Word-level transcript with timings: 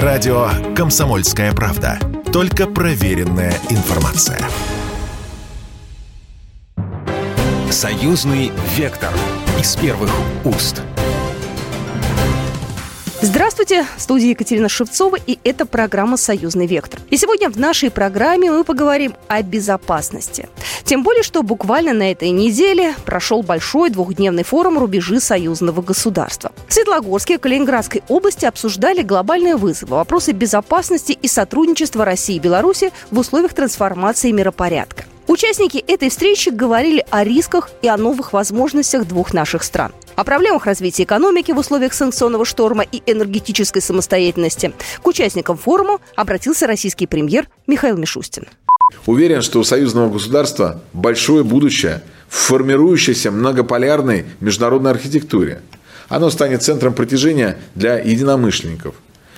Радио 0.00 0.48
«Комсомольская 0.74 1.52
правда». 1.52 1.98
Только 2.32 2.66
проверенная 2.66 3.52
информация. 3.68 4.40
Союзный 7.70 8.52
вектор 8.74 9.10
из 9.60 9.76
первых 9.76 10.10
уст. 10.46 10.80
Здравствуйте, 13.24 13.86
в 13.96 14.02
студии 14.02 14.30
Екатерина 14.30 14.68
Шевцова, 14.68 15.16
и 15.24 15.38
это 15.44 15.64
программа 15.64 16.16
«Союзный 16.16 16.66
вектор». 16.66 16.98
И 17.08 17.16
сегодня 17.16 17.48
в 17.50 17.56
нашей 17.56 17.88
программе 17.88 18.50
мы 18.50 18.64
поговорим 18.64 19.14
о 19.28 19.42
безопасности. 19.42 20.48
Тем 20.82 21.04
более, 21.04 21.22
что 21.22 21.44
буквально 21.44 21.92
на 21.92 22.10
этой 22.10 22.30
неделе 22.30 22.96
прошел 23.04 23.44
большой 23.44 23.90
двухдневный 23.90 24.42
форум 24.42 24.76
«Рубежи 24.76 25.20
союзного 25.20 25.82
государства». 25.82 26.50
В 26.66 26.74
Светлогорске, 26.74 27.38
Калининградской 27.38 28.02
области 28.08 28.44
обсуждали 28.44 29.02
глобальные 29.02 29.54
вызовы, 29.54 29.94
вопросы 29.94 30.32
безопасности 30.32 31.12
и 31.12 31.28
сотрудничества 31.28 32.04
России 32.04 32.34
и 32.34 32.40
Беларуси 32.40 32.90
в 33.12 33.20
условиях 33.20 33.54
трансформации 33.54 34.32
миропорядка. 34.32 35.04
Участники 35.28 35.78
этой 35.78 36.10
встречи 36.10 36.48
говорили 36.48 37.04
о 37.10 37.22
рисках 37.22 37.70
и 37.80 37.88
о 37.88 37.96
новых 37.96 38.32
возможностях 38.32 39.06
двух 39.06 39.32
наших 39.32 39.62
стран. 39.62 39.92
О 40.16 40.24
проблемах 40.24 40.66
развития 40.66 41.04
экономики 41.04 41.52
в 41.52 41.58
условиях 41.58 41.94
санкционного 41.94 42.44
шторма 42.44 42.82
и 42.82 43.02
энергетической 43.06 43.80
самостоятельности. 43.80 44.72
К 45.00 45.06
участникам 45.06 45.56
форума 45.56 45.98
обратился 46.16 46.66
российский 46.66 47.06
премьер 47.06 47.48
Михаил 47.66 47.96
Мишустин. 47.96 48.46
Уверен, 49.06 49.42
что 49.42 49.60
у 49.60 49.64
союзного 49.64 50.10
государства 50.10 50.82
большое 50.92 51.44
будущее 51.44 52.02
в 52.28 52.34
формирующейся 52.34 53.30
многополярной 53.30 54.26
международной 54.40 54.90
архитектуре. 54.90 55.62
Оно 56.08 56.30
станет 56.30 56.62
центром 56.62 56.94
притяжения 56.94 57.58
для 57.74 57.98
единомышленников. 57.98 58.94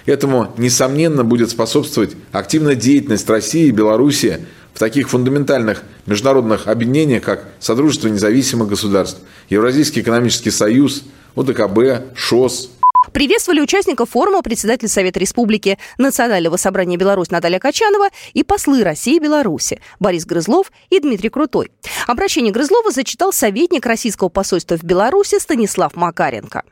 Этому, 0.07 0.53
несомненно, 0.57 1.25
будет 1.25 1.51
способствовать 1.51 2.17
активная 2.33 2.75
деятельность 2.75 3.29
России 3.29 3.67
и 3.67 3.71
Беларуси 3.71 4.41
в 4.75 4.79
таких 4.79 5.09
фундаментальных 5.09 5.83
международных 6.07 6.67
объединениях, 6.69 7.23
как 7.23 7.45
Содружество 7.61 8.09
независимых 8.09 8.69
государств, 8.69 9.21
Евразийский 9.49 10.01
экономический 10.01 10.51
союз, 10.51 11.05
ОДКБ, 11.37 12.15
ШОС, 12.15 12.71
Приветствовали 13.13 13.61
участников 13.61 14.11
форума 14.11 14.43
председатель 14.43 14.89
Совета 14.89 15.21
Республики 15.21 15.79
Национального 15.99 16.57
собрания 16.57 16.97
Беларусь 16.97 17.31
Наталья 17.31 17.59
Качанова 17.59 18.09
и 18.33 18.43
послы 18.43 18.83
России 18.83 19.17
и 19.17 19.21
Беларуси 19.21 19.81
Борис 20.01 20.25
Грызлов 20.25 20.73
и 20.91 21.01
Дмитрий 21.01 21.29
Крутой. 21.29 21.71
Обращение 22.07 22.53
Грызлова 22.53 22.91
зачитал 22.91 23.33
советник 23.33 23.85
российского 23.85 24.31
посольства 24.31 24.77
в 24.77 24.85
Беларуси 24.85 25.39
Станислав 25.39 25.95
Макаренко. 25.97 26.63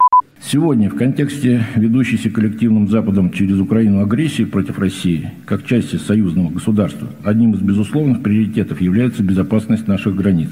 Сегодня 0.45 0.91
в 0.91 0.97
контексте 0.97 1.65
ведущейся 1.77 2.29
коллективным 2.29 2.89
Западом 2.89 3.31
через 3.31 3.61
Украину 3.61 4.03
агрессии 4.03 4.43
против 4.43 4.79
России, 4.81 5.31
как 5.47 5.65
части 5.65 5.97
союзного 5.97 6.51
государства, 6.51 7.09
одним 7.23 7.55
из 7.55 7.61
безусловных 7.61 8.23
приоритетов 8.23 8.81
является 8.81 9.23
безопасность 9.23 9.87
наших 9.87 10.17
границ. 10.17 10.51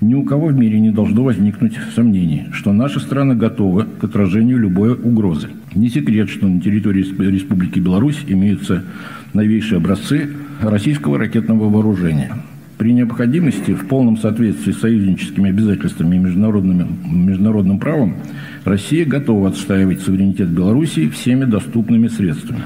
Ни 0.00 0.14
у 0.14 0.22
кого 0.22 0.46
в 0.46 0.54
мире 0.54 0.78
не 0.78 0.90
должно 0.90 1.24
возникнуть 1.24 1.74
сомнений, 1.94 2.46
что 2.52 2.72
наши 2.72 3.00
страны 3.00 3.34
готовы 3.34 3.84
к 3.84 4.04
отражению 4.04 4.58
любой 4.58 4.92
угрозы. 4.92 5.48
Не 5.74 5.88
секрет, 5.88 6.30
что 6.30 6.46
на 6.46 6.60
территории 6.60 7.02
Республики 7.02 7.80
Беларусь 7.80 8.22
имеются 8.28 8.84
новейшие 9.32 9.78
образцы 9.78 10.30
российского 10.60 11.18
ракетного 11.18 11.68
вооружения– 11.68 12.32
при 12.78 12.92
необходимости, 12.92 13.72
в 13.72 13.86
полном 13.86 14.16
соответствии 14.16 14.72
с 14.72 14.80
союзническими 14.80 15.50
обязательствами 15.50 16.16
и 16.16 16.18
международным, 16.18 16.98
международным 17.04 17.78
правом, 17.78 18.16
Россия 18.64 19.04
готова 19.04 19.48
отстаивать 19.48 20.00
суверенитет 20.00 20.48
Белоруссии 20.48 21.08
всеми 21.08 21.44
доступными 21.44 22.08
средствами. 22.08 22.62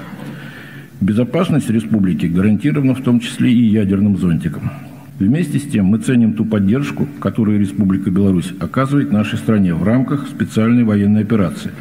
Безопасность 1.00 1.68
республики 1.70 2.26
гарантирована 2.26 2.94
в 2.94 3.02
том 3.02 3.20
числе 3.20 3.52
и 3.52 3.64
ядерным 3.64 4.16
зонтиком. 4.16 4.70
Вместе 5.18 5.58
с 5.58 5.68
тем 5.68 5.86
мы 5.86 5.98
ценим 5.98 6.34
ту 6.34 6.44
поддержку, 6.44 7.06
которую 7.20 7.60
Республика 7.60 8.10
Беларусь 8.10 8.52
оказывает 8.60 9.12
нашей 9.12 9.38
стране 9.38 9.74
в 9.74 9.82
рамках 9.82 10.28
специальной 10.28 10.84
военной 10.84 11.22
операции. 11.22 11.72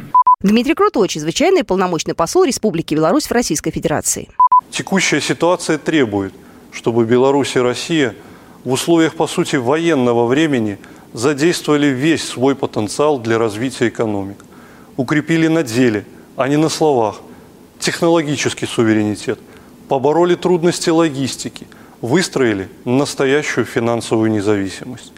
Дмитрий 0.42 0.74
Крутой, 0.74 1.08
чрезвычайный 1.08 1.64
полномочный 1.64 2.14
посол 2.14 2.44
Республики 2.44 2.94
Беларусь 2.94 3.26
в 3.26 3.32
Российской 3.32 3.70
Федерации. 3.70 4.28
Текущая 4.70 5.20
ситуация 5.20 5.78
требует– 5.78 6.32
чтобы 6.78 7.06
Беларусь 7.06 7.56
и 7.56 7.58
Россия 7.58 8.14
в 8.62 8.70
условиях, 8.70 9.16
по 9.16 9.26
сути, 9.26 9.56
военного 9.56 10.26
времени 10.26 10.78
задействовали 11.12 11.88
весь 11.88 12.22
свой 12.22 12.54
потенциал 12.54 13.18
для 13.18 13.36
развития 13.36 13.88
экономик. 13.88 14.44
Укрепили 14.96 15.48
на 15.48 15.64
деле, 15.64 16.04
а 16.36 16.46
не 16.46 16.56
на 16.56 16.68
словах, 16.68 17.16
технологический 17.80 18.66
суверенитет, 18.66 19.40
побороли 19.88 20.36
трудности 20.36 20.90
логистики, 20.90 21.66
выстроили 22.00 22.68
настоящую 22.84 23.66
финансовую 23.66 24.30
независимость. 24.30 25.12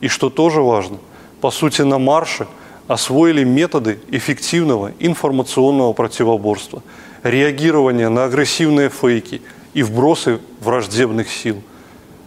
И 0.00 0.08
что 0.08 0.28
тоже 0.28 0.60
важно, 0.60 0.98
по 1.40 1.52
сути, 1.52 1.82
на 1.82 2.00
марше 2.00 2.48
освоили 2.88 3.44
методы 3.44 4.00
эффективного 4.10 4.90
информационного 4.98 5.92
противоборства, 5.92 6.82
реагирования 7.22 8.08
на 8.08 8.24
агрессивные 8.24 8.90
фейки– 8.90 9.40
и 9.76 9.82
вбросы 9.82 10.40
враждебных 10.62 11.30
сил. 11.30 11.62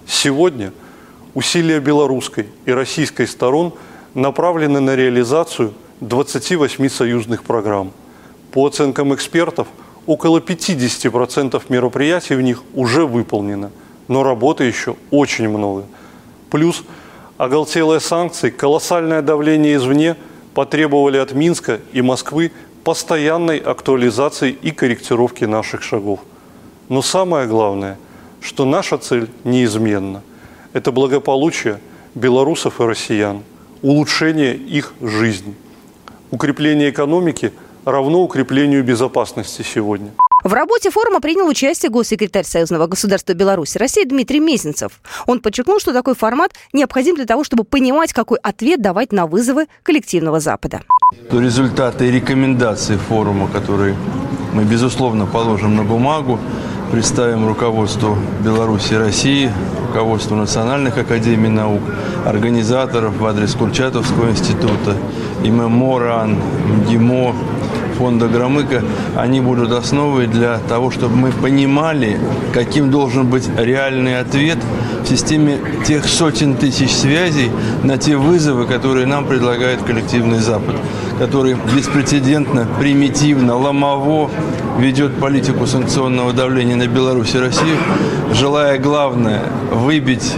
Сегодня 0.06 0.72
усилия 1.34 1.80
белорусской 1.80 2.46
и 2.68 2.72
российской 2.72 3.26
сторон 3.26 3.74
направлены 4.14 4.80
на 4.80 4.96
реализацию 4.96 5.74
28 6.02 6.88
союзных 6.90 7.44
программ. 7.44 7.92
По 8.52 8.68
оценкам 8.68 9.16
экспертов, 9.16 9.68
около 10.06 10.38
50% 10.38 11.60
мероприятий 11.70 12.36
в 12.36 12.42
них 12.42 12.62
уже 12.76 13.08
выполнено, 13.08 13.72
но 14.08 14.22
работы 14.22 14.66
еще 14.66 14.96
очень 15.10 15.50
много. 15.50 15.86
Плюс 16.52 16.84
оголтелые 17.40 18.00
санкции, 18.00 18.52
колоссальное 18.52 19.24
давление 19.24 19.76
извне 19.76 20.18
потребовали 20.54 21.18
от 21.18 21.34
Минска 21.34 21.80
и 21.94 22.04
Москвы 22.04 22.52
постоянной 22.84 23.58
актуализации 23.58 24.52
и 24.52 24.70
корректировки 24.70 25.46
наших 25.46 25.82
шагов. 25.82 26.20
Но 26.90 27.04
самое 27.04 27.48
главное, 27.48 27.98
что 28.42 28.66
наша 28.66 28.98
цель 28.98 29.30
неизменна. 29.44 30.24
Это 30.74 30.92
благополучие 30.92 31.80
белорусов 32.16 32.82
и 32.82 32.84
россиян, 32.84 33.44
улучшение 33.82 34.56
их 34.56 34.94
жизни. 35.02 35.56
Укрепление 36.32 36.90
экономики 36.90 37.54
равно 37.86 38.22
укреплению 38.22 38.84
безопасности 38.84 39.62
сегодня. 39.62 40.12
В 40.44 40.54
работе 40.54 40.90
форума 40.90 41.20
принял 41.20 41.48
участие 41.48 41.92
госсекретарь 41.92 42.46
Союзного 42.46 42.88
государства 42.88 43.34
Беларуси 43.34 43.78
России 43.78 44.06
Дмитрий 44.06 44.40
Мезенцев. 44.40 45.02
Он 45.28 45.42
подчеркнул, 45.42 45.80
что 45.80 45.92
такой 45.92 46.16
формат 46.16 46.54
необходим 46.72 47.16
для 47.16 47.26
того, 47.26 47.44
чтобы 47.44 47.66
понимать, 47.66 48.14
какой 48.14 48.40
ответ 48.40 48.82
давать 48.82 49.12
на 49.12 49.28
вызовы 49.28 49.68
коллективного 49.84 50.40
Запада. 50.40 50.82
Результаты 51.30 52.08
и 52.08 52.12
рекомендации 52.12 52.96
форума, 52.96 53.50
которые 53.50 53.96
мы, 54.54 54.64
безусловно, 54.64 55.26
положим 55.26 55.76
на 55.76 55.84
бумагу, 55.84 56.40
представим 56.92 57.48
руководству 57.48 58.18
Беларуси 58.44 58.94
и 58.94 58.98
России, 58.98 59.52
руководству 59.88 60.36
национальных 60.36 60.98
академий 60.98 61.50
наук, 61.50 61.82
организаторов 62.26 63.18
в 63.18 63.26
адрес 63.26 63.54
Курчатовского 63.54 64.32
института, 64.32 64.96
ИММО 65.44 66.00
РАН, 66.00 66.38
МГИМО, 66.68 67.36
фонда 68.00 68.30
Громыка, 68.30 68.82
они 69.18 69.42
будут 69.42 69.74
основой 69.74 70.28
для 70.28 70.60
того, 70.70 70.90
чтобы 70.90 71.18
мы 71.18 71.32
понимали, 71.34 72.18
каким 72.54 72.92
должен 72.92 73.28
быть 73.28 73.50
реальный 73.58 74.22
ответ 74.22 74.58
в 75.04 75.08
системе 75.08 75.60
тех 75.86 76.08
сотен 76.08 76.56
тысяч 76.56 76.92
связей 76.92 77.52
на 77.84 77.98
те 77.98 78.16
вызовы, 78.16 78.68
которые 78.68 79.06
нам 79.06 79.26
предлагает 79.26 79.84
коллективный 79.84 80.40
Запад, 80.40 80.76
который 81.20 81.58
беспрецедентно, 81.76 82.70
примитивно, 82.80 83.58
ломово 83.58 84.32
ведет 84.78 85.16
политику 85.16 85.68
санкционного 85.68 86.32
давления 86.32 86.78
на 86.78 86.88
Беларусь 86.88 87.36
и 87.36 87.40
Россию, 87.40 87.76
желая 88.32 88.80
главное 88.80 89.42
выбить 89.74 90.36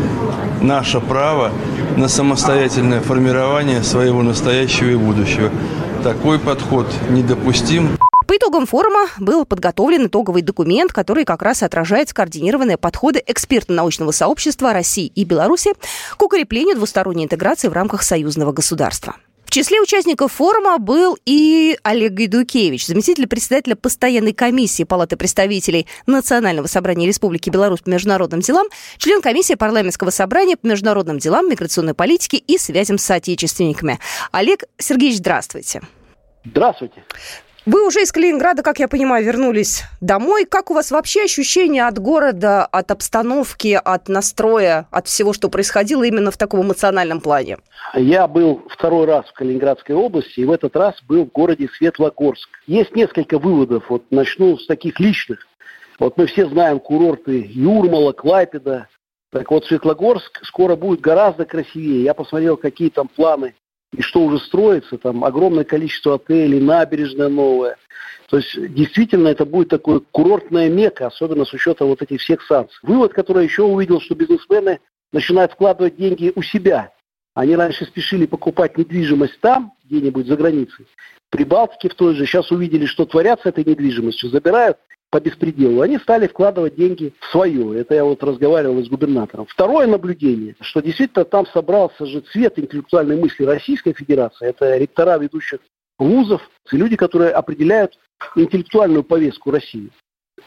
наше 0.62 1.00
право 1.00 1.52
на 1.96 2.08
самостоятельное 2.08 3.02
формирование 3.02 3.84
своего 3.84 4.24
настоящего 4.24 4.90
и 4.90 4.96
будущего. 4.96 5.52
Такой 6.04 6.40
подход 6.40 6.88
недопустим. 7.12 7.96
По 8.28 8.36
итогам 8.36 8.66
форума 8.66 9.08
был 9.20 9.46
подготовлен 9.46 10.08
итоговый 10.08 10.42
документ, 10.42 10.92
который 10.92 11.26
как 11.26 11.44
раз 11.44 11.62
отражает 11.62 12.10
скоординированные 12.10 12.78
подходы 12.78 13.22
экспертно-научного 13.28 14.12
сообщества 14.12 14.74
России 14.74 15.06
и 15.06 15.24
Беларуси 15.26 15.74
к 16.18 16.22
укреплению 16.24 16.76
двусторонней 16.76 17.26
интеграции 17.26 17.68
в 17.68 17.74
рамках 17.74 18.02
союзного 18.02 18.52
государства. 18.52 19.16
В 19.52 19.54
числе 19.54 19.82
участников 19.82 20.32
форума 20.32 20.78
был 20.78 21.18
и 21.26 21.78
Олег 21.84 22.14
Гайдукевич, 22.14 22.88
заместитель 22.88 23.28
председателя 23.28 23.76
постоянной 23.76 24.32
комиссии 24.32 24.84
Палаты 24.84 25.18
представителей 25.18 25.88
Национального 26.06 26.68
собрания 26.68 27.06
Республики 27.06 27.50
Беларусь 27.50 27.82
по 27.82 27.90
международным 27.90 28.40
делам, 28.40 28.68
член 28.98 29.22
комиссии 29.22 29.56
парламентского 29.56 30.10
собрания 30.10 30.56
по 30.56 30.68
международным 30.68 31.20
делам, 31.20 31.50
миграционной 31.50 31.94
политике 31.94 32.38
и 32.38 32.58
связям 32.58 32.98
с 32.98 33.04
соотечественниками. 33.04 34.00
Олег 34.32 34.64
Сергеевич, 34.78 35.18
здравствуйте. 35.18 35.82
Здравствуйте. 36.46 37.04
Вы 37.68 37.86
уже 37.86 38.02
из 38.02 38.12
Калининграда, 38.12 38.64
как 38.64 38.80
я 38.80 38.88
понимаю, 38.88 39.24
вернулись 39.24 39.84
домой. 40.02 40.46
Как 40.46 40.72
у 40.72 40.74
вас 40.74 40.90
вообще 40.90 41.26
ощущения 41.26 41.86
от 41.88 42.00
города, 42.00 42.66
от 42.66 42.90
обстановки, 42.90 43.80
от 43.84 44.10
настроя, 44.10 44.88
от 44.90 45.06
всего, 45.06 45.32
что 45.32 45.48
происходило 45.48 46.02
именно 46.02 46.32
в 46.32 46.38
таком 46.38 46.64
эмоциональном 46.64 47.22
плане? 47.22 47.60
Я 47.94 48.28
был 48.28 48.64
второй 48.68 49.06
раз 49.06 49.28
в 49.28 49.34
Калининградской 49.34 49.94
области, 49.94 50.40
и 50.40 50.46
в 50.46 50.52
этот 50.52 50.76
раз 50.76 50.96
был 51.04 51.26
в 51.26 51.32
городе 51.32 51.70
Светлогорск. 51.78 52.50
Есть 52.66 52.96
несколько 52.96 53.38
выводов. 53.38 53.84
Вот 53.90 54.06
начну 54.10 54.58
с 54.58 54.66
таких 54.66 55.00
личных. 55.00 55.46
Вот 56.00 56.18
мы 56.18 56.26
все 56.26 56.50
знаем 56.50 56.80
курорты 56.80 57.48
Юрмала, 57.48 58.12
Клайпеда. 58.12 58.88
Так 59.32 59.52
вот, 59.52 59.66
Светлогорск 59.66 60.44
скоро 60.46 60.76
будет 60.76 61.02
гораздо 61.02 61.46
красивее. 61.46 62.04
Я 62.06 62.16
посмотрел, 62.16 62.58
какие 62.58 62.90
там 62.90 63.08
планы 63.08 63.54
и 63.96 64.02
что 64.02 64.22
уже 64.22 64.40
строится, 64.40 64.98
там 64.98 65.24
огромное 65.24 65.64
количество 65.64 66.16
отелей, 66.16 66.60
набережная 66.60 67.30
новая. 67.30 67.78
То 68.30 68.38
есть 68.38 68.56
действительно 68.74 69.28
это 69.28 69.46
будет 69.46 69.68
такое 69.68 70.00
курортная 70.00 70.70
мека, 70.70 71.08
особенно 71.08 71.44
с 71.44 71.54
учетом 71.54 71.90
вот 71.90 72.02
этих 72.02 72.22
всех 72.22 72.42
санкций. 72.44 72.80
Вывод, 72.84 73.14
который 73.14 73.40
я 73.40 73.44
еще 73.44 73.64
увидел, 73.64 74.00
что 74.00 74.16
бизнесмены 74.16 74.80
начинают 75.12 75.52
вкладывать 75.52 75.98
деньги 75.98 76.32
у 76.36 76.42
себя. 76.42 76.94
Они 77.34 77.56
раньше 77.56 77.86
спешили 77.86 78.26
покупать 78.26 78.78
недвижимость 78.78 79.40
там, 79.42 79.74
где-нибудь 79.84 80.28
за 80.28 80.38
границей. 80.38 80.86
При 81.30 81.44
Балтике 81.44 81.90
в 81.90 81.96
той 81.96 82.16
же. 82.16 82.26
Сейчас 82.26 82.52
увидели, 82.52 82.86
что 82.86 83.06
творят 83.06 83.42
с 83.42 83.46
этой 83.46 83.66
недвижимостью. 83.66 84.30
Забирают 84.30 84.78
по 85.12 85.20
беспределу, 85.20 85.82
они 85.82 86.00
стали 86.00 86.26
вкладывать 86.28 86.76
деньги 86.76 87.14
в 87.20 87.32
свое. 87.32 87.82
Это 87.82 87.94
я 87.94 88.06
вот 88.06 88.24
разговаривал 88.24 88.82
с 88.84 88.88
губернатором. 88.88 89.46
Второе 89.46 89.86
наблюдение, 89.86 90.56
что 90.62 90.82
действительно 90.82 91.26
там 91.26 91.46
собрался 91.48 92.06
же 92.06 92.22
цвет 92.22 92.58
интеллектуальной 92.58 93.18
мысли 93.18 93.44
Российской 93.44 93.94
Федерации. 93.94 94.48
Это 94.48 94.78
ректора 94.78 95.18
ведущих 95.18 95.60
вузов, 96.00 96.50
люди, 96.72 96.96
которые 96.96 97.32
определяют 97.32 98.00
интеллектуальную 98.38 99.04
повестку 99.04 99.52
России. 99.52 99.90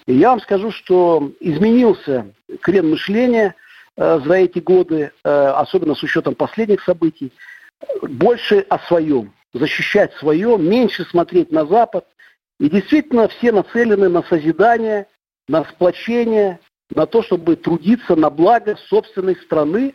И 0.07 0.15
я 0.15 0.31
вам 0.31 0.41
скажу, 0.41 0.71
что 0.71 1.31
изменился 1.41 2.33
крен 2.63 2.89
мышления 2.89 3.55
э, 3.97 4.21
за 4.25 4.35
эти 4.35 4.61
годы, 4.61 5.13
э, 5.23 5.29
особенно 5.31 5.95
с 5.95 6.03
учетом 6.03 6.35
последних 6.35 6.83
событий. 6.83 7.33
Больше 8.01 8.65
о 8.71 8.79
своем, 8.79 9.35
защищать 9.53 10.15
свое, 10.15 10.57
меньше 10.57 11.05
смотреть 11.05 11.53
на 11.53 11.67
Запад, 11.67 12.07
и 12.61 12.69
действительно 12.69 13.29
все 13.29 13.53
нацелены 13.53 14.09
на 14.09 14.23
созидание, 14.23 15.07
на 15.49 15.65
сплочение, 15.65 16.61
на 16.95 17.07
то, 17.07 17.23
чтобы 17.23 17.57
трудиться 17.57 18.17
на 18.17 18.31
благо 18.31 18.77
собственной 18.89 19.37
страны 19.37 19.95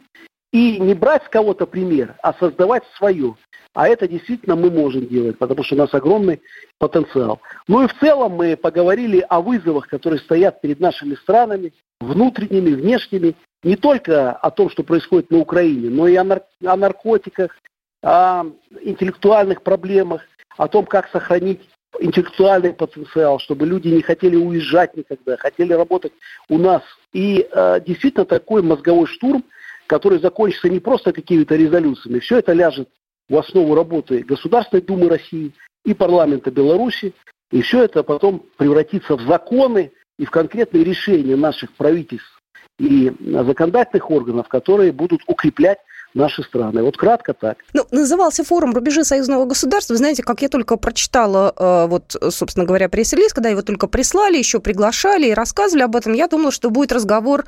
и 0.51 0.79
не 0.79 0.94
брать 0.94 1.23
с 1.25 1.29
кого-то 1.29 1.65
пример, 1.65 2.15
а 2.21 2.33
создавать 2.33 2.83
свое. 2.97 3.35
А 3.73 3.88
это 3.88 4.07
действительно 4.07 4.56
мы 4.56 4.71
можем 4.71 5.07
делать, 5.07 5.38
потому 5.38 5.63
что 5.63 5.75
у 5.75 5.77
нас 5.77 5.94
огромный 5.94 6.41
потенциал. 6.79 7.39
Ну 7.67 7.83
и 7.83 7.88
в 7.88 7.97
целом 8.00 8.33
мы 8.33 8.57
поговорили 8.57 9.25
о 9.29 9.41
вызовах, 9.41 9.88
которые 9.88 10.19
стоят 10.19 10.59
перед 10.59 10.79
нашими 10.79 11.15
странами, 11.15 11.73
внутренними, 12.00 12.73
внешними, 12.73 13.35
не 13.63 13.75
только 13.75 14.31
о 14.31 14.50
том, 14.50 14.69
что 14.69 14.83
происходит 14.83 15.29
на 15.29 15.38
Украине, 15.38 15.89
но 15.89 16.07
и 16.07 16.15
о, 16.15 16.23
нар- 16.23 16.45
о 16.65 16.75
наркотиках, 16.75 17.56
о 18.01 18.45
интеллектуальных 18.81 19.61
проблемах, 19.61 20.23
о 20.57 20.67
том, 20.67 20.85
как 20.85 21.09
сохранить 21.09 21.61
интеллектуальный 22.00 22.74
потенциал, 22.74 23.39
чтобы 23.39 23.65
люди 23.65 23.88
не 23.88 24.01
хотели 24.01 24.36
уезжать 24.36 24.95
никогда, 24.95 25.38
хотели 25.38 25.74
работать 25.74 26.13
у 26.47 26.57
нас. 26.57 26.83
И 27.13 27.47
э, 27.51 27.81
действительно 27.86 28.25
такой 28.25 28.62
мозговой 28.62 29.07
штурм, 29.07 29.44
который 29.88 30.19
закончится 30.19 30.69
не 30.69 30.80
просто 30.80 31.12
какими-то 31.13 31.56
резолюциями, 31.56 32.19
все 32.19 32.38
это 32.39 32.53
ляжет 32.53 32.89
в 33.27 33.38
основу 33.38 33.75
работы 33.75 34.24
Государственной 34.24 34.81
Думы 34.81 35.09
России 35.09 35.53
и 35.83 35.94
парламента 35.94 36.51
Беларуси, 36.51 37.13
и 37.51 37.62
все 37.62 37.83
это 37.83 38.03
потом 38.03 38.45
превратится 38.57 39.15
в 39.15 39.21
законы 39.21 39.92
и 40.18 40.25
в 40.25 40.31
конкретные 40.31 40.83
решения 40.83 41.35
наших 41.35 41.71
правительств 41.74 42.39
и 42.77 43.12
законодательных 43.19 44.09
органов, 44.09 44.47
которые 44.47 44.92
будут 44.92 45.21
укреплять 45.27 45.80
наши 46.13 46.44
страны. 46.44 46.83
Вот 46.83 46.97
кратко 46.97 47.33
так. 47.33 47.57
Ну, 47.73 47.85
назывался 47.91 48.44
форум 48.44 48.73
«Рубежи 48.73 49.03
союзного 49.03 49.45
государства». 49.45 49.95
знаете, 49.95 50.23
как 50.23 50.41
я 50.41 50.50
только 50.50 50.75
прочитала, 50.77 51.53
э, 51.56 51.88
вот, 51.88 52.15
собственно 52.29 52.65
говоря, 52.65 52.89
пресс-релиз, 52.89 53.33
когда 53.33 53.50
его 53.50 53.61
только 53.61 53.88
прислали, 53.88 54.38
еще 54.38 54.59
приглашали 54.59 55.27
и 55.27 55.33
рассказывали 55.33 55.83
об 55.83 55.95
этом, 55.95 56.13
я 56.13 56.27
думала, 56.27 56.51
что 56.51 56.69
будет 56.69 56.91
разговор 56.91 57.45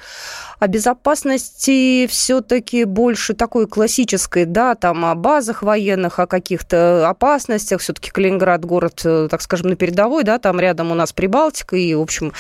о 0.60 0.68
безопасности 0.68 2.08
все-таки 2.08 2.84
больше 2.84 3.34
такой 3.34 3.68
классической, 3.68 4.46
да, 4.46 4.76
там 4.76 5.06
о 5.06 5.16
базах 5.16 5.64
военных, 5.64 6.20
о 6.20 6.28
каких-то 6.28 7.10
опасностях. 7.10 7.82
Все-таки 7.82 8.12
Калининград 8.12 8.64
город, 8.64 9.02
э, 9.04 9.28
так 9.30 9.42
скажем, 9.42 9.70
на 9.70 9.76
передовой, 9.76 10.24
да, 10.24 10.38
там 10.38 10.60
рядом 10.60 10.92
у 10.92 10.96
нас 10.96 11.14
Прибалтика, 11.14 11.76
и, 11.76 11.94
в 11.96 12.02
общем, 12.02 12.34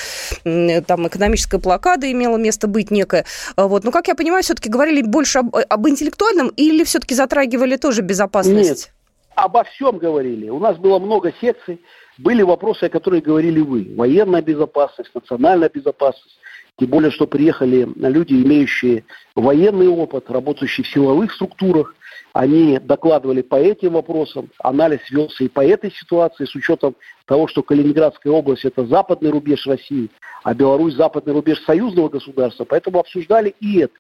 там 0.44 1.07
экономическая 1.07 1.57
блокада 1.57 2.12
имела 2.12 2.38
место 2.38 2.68
быть 2.68 2.91
некая. 2.91 3.25
Вот. 3.57 3.83
Но, 3.83 3.91
как 3.91 4.07
я 4.07 4.15
понимаю, 4.15 4.44
все-таки 4.44 4.69
говорили 4.69 5.01
больше 5.01 5.39
об, 5.39 5.56
об 5.56 5.88
интеллектуальном 5.88 6.11
интеллектуальном 6.12 6.50
или 6.56 6.84
все-таки 6.84 7.16
затрагивали 7.16 7.78
тоже 7.78 8.02
безопасность? 8.02 8.69
Нет, 8.69 8.94
обо 9.36 9.63
всем 9.63 9.98
говорили. 9.98 10.50
У 10.50 10.60
нас 10.60 10.78
было 10.78 11.00
много 11.00 11.34
секций, 11.42 11.81
были 12.18 12.42
вопросы, 12.44 12.86
о 12.86 12.90
которых 12.90 13.24
говорили 13.24 13.62
вы. 13.62 13.94
Военная 13.96 14.42
безопасность, 14.42 15.12
национальная 15.13 15.69
безопасность. 15.69 16.38
Тем 16.78 16.90
более, 16.90 17.12
что 17.12 17.28
приехали 17.28 17.88
люди, 17.96 18.34
имеющие 18.34 19.04
военный 19.36 19.88
опыт, 19.88 20.30
работающие 20.30 20.84
в 20.84 20.88
силовых 20.88 21.31
структурах. 21.34 21.96
Они 22.34 22.80
докладывали 22.80 23.42
по 23.42 23.56
этим 23.56 23.94
вопросам. 23.94 24.50
Анализ 24.60 25.00
велся 25.10 25.44
и 25.44 25.50
по 25.50 25.64
этой 25.66 25.92
ситуации, 25.92 26.46
с 26.46 26.56
учетом 26.56 26.96
того, 27.25 27.48
что 27.48 27.62
Калининградская 27.62 28.31
область– 28.31 28.64
это 28.66 28.86
западный 28.86 29.31
рубеж 29.31 29.68
России, 29.68 30.10
а 30.44 30.54
Беларусь– 30.54 30.94
западный 30.96 31.34
рубеж 31.34 31.62
союзного 31.66 32.07
государства. 32.07 32.64
Поэтому 32.64 33.00
обсуждали 33.00 33.54
и 33.60 33.80
это. 33.80 33.94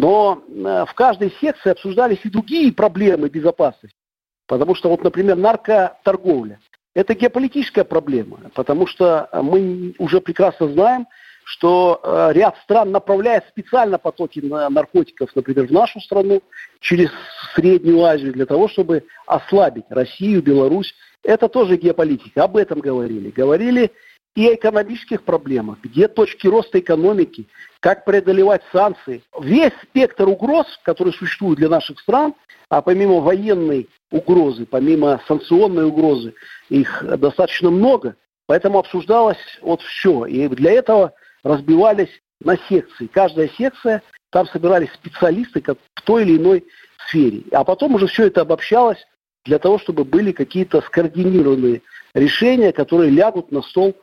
Но 0.00 0.42
э, 0.46 0.84
в 0.86 0.94
каждой 0.94 1.32
секции 1.40 1.70
обсуждались 1.70 2.20
и 2.24 2.28
другие 2.28 2.72
проблемы 2.72 3.28
безопасности. 3.28 3.96
Потому 4.46 4.74
что, 4.74 4.90
вот, 4.90 5.02
например, 5.02 5.36
наркоторговля. 5.36 6.60
Это 6.94 7.14
геополитическая 7.14 7.84
проблема, 7.84 8.38
потому 8.54 8.86
что 8.86 9.28
мы 9.42 9.94
уже 9.98 10.20
прекрасно 10.20 10.68
знаем, 10.68 11.06
что 11.44 12.00
э, 12.02 12.32
ряд 12.32 12.56
стран 12.64 12.90
направляет 12.90 13.44
специально 13.48 13.98
потоки 13.98 14.40
наркотиков, 14.40 15.30
например, 15.34 15.66
в 15.66 15.72
нашу 15.72 16.00
страну 16.00 16.42
через 16.80 17.10
Среднюю 17.54 18.02
Азию 18.02 18.32
для 18.32 18.46
того, 18.46 18.68
чтобы 18.68 19.04
ослабить 19.26 19.84
Россию, 19.88 20.42
Беларусь. 20.42 20.94
Это 21.22 21.48
тоже 21.48 21.76
геополитика. 21.76 22.44
Об 22.44 22.56
этом 22.56 22.80
говорили. 22.80 23.30
Говорили 23.30 23.92
и 24.34 24.48
о 24.48 24.54
экономических 24.54 25.22
проблемах, 25.22 25.78
где 25.82 26.08
точки 26.08 26.46
роста 26.46 26.78
экономики, 26.78 27.46
как 27.86 28.04
преодолевать 28.04 28.62
санкции. 28.72 29.22
Весь 29.40 29.72
спектр 29.80 30.28
угроз, 30.28 30.66
которые 30.82 31.14
существуют 31.14 31.60
для 31.60 31.68
наших 31.68 32.00
стран, 32.00 32.34
а 32.68 32.82
помимо 32.82 33.20
военной 33.20 33.88
угрозы, 34.10 34.66
помимо 34.66 35.20
санкционной 35.28 35.84
угрозы, 35.84 36.34
их 36.68 37.04
достаточно 37.16 37.70
много, 37.70 38.16
поэтому 38.48 38.80
обсуждалось 38.80 39.38
вот 39.62 39.82
все. 39.82 40.26
И 40.26 40.48
для 40.48 40.72
этого 40.72 41.12
разбивались 41.44 42.08
на 42.40 42.58
секции. 42.68 43.06
Каждая 43.06 43.48
секция, 43.56 44.02
там 44.32 44.48
собирались 44.48 44.92
специалисты 44.92 45.60
как 45.60 45.78
в 45.94 46.02
той 46.02 46.24
или 46.24 46.38
иной 46.38 46.64
сфере. 47.06 47.44
А 47.52 47.62
потом 47.62 47.94
уже 47.94 48.08
все 48.08 48.26
это 48.26 48.40
обобщалось 48.40 49.06
для 49.44 49.60
того, 49.60 49.78
чтобы 49.78 50.04
были 50.04 50.32
какие-то 50.32 50.80
скоординированные 50.80 51.82
решения, 52.14 52.72
которые 52.72 53.12
лягут 53.12 53.52
на 53.52 53.62
стол 53.62 53.94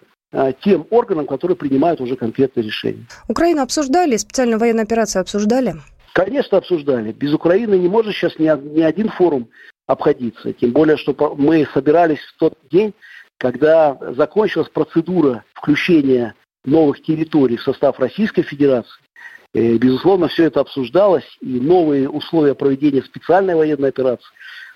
тем 0.62 0.88
органам, 0.90 1.28
которые 1.28 1.56
принимают 1.56 2.02
уже 2.02 2.16
конкретные 2.16 2.64
решения. 2.64 3.06
Украину 3.28 3.62
обсуждали, 3.62 4.18
специальную 4.18 4.60
военную 4.60 4.84
операцию 4.84 5.22
обсуждали? 5.22 5.76
Конечно, 6.14 6.58
обсуждали. 6.58 7.12
Без 7.12 7.34
Украины 7.34 7.76
не 7.76 7.88
может 7.88 8.14
сейчас 8.16 8.38
ни, 8.38 8.46
ни 8.76 8.82
один 8.82 9.10
форум 9.10 9.50
обходиться. 9.88 10.54
Тем 10.54 10.72
более, 10.72 10.98
что 10.98 11.36
мы 11.38 11.68
собирались 11.74 12.20
в 12.20 12.40
тот 12.40 12.58
день, 12.72 12.94
когда 13.38 13.98
закончилась 14.16 14.70
процедура 14.70 15.44
включения 15.54 16.36
новых 16.66 17.02
территорий 17.04 17.58
в 17.58 17.64
состав 17.64 18.00
Российской 18.00 18.44
Федерации. 18.44 19.02
И, 19.54 19.78
безусловно, 19.78 20.28
все 20.30 20.46
это 20.46 20.62
обсуждалось, 20.62 21.26
и 21.42 21.60
новые 21.60 22.10
условия 22.10 22.56
проведения 22.56 23.04
специальной 23.04 23.56
военной 23.56 23.90
операции 23.90 24.26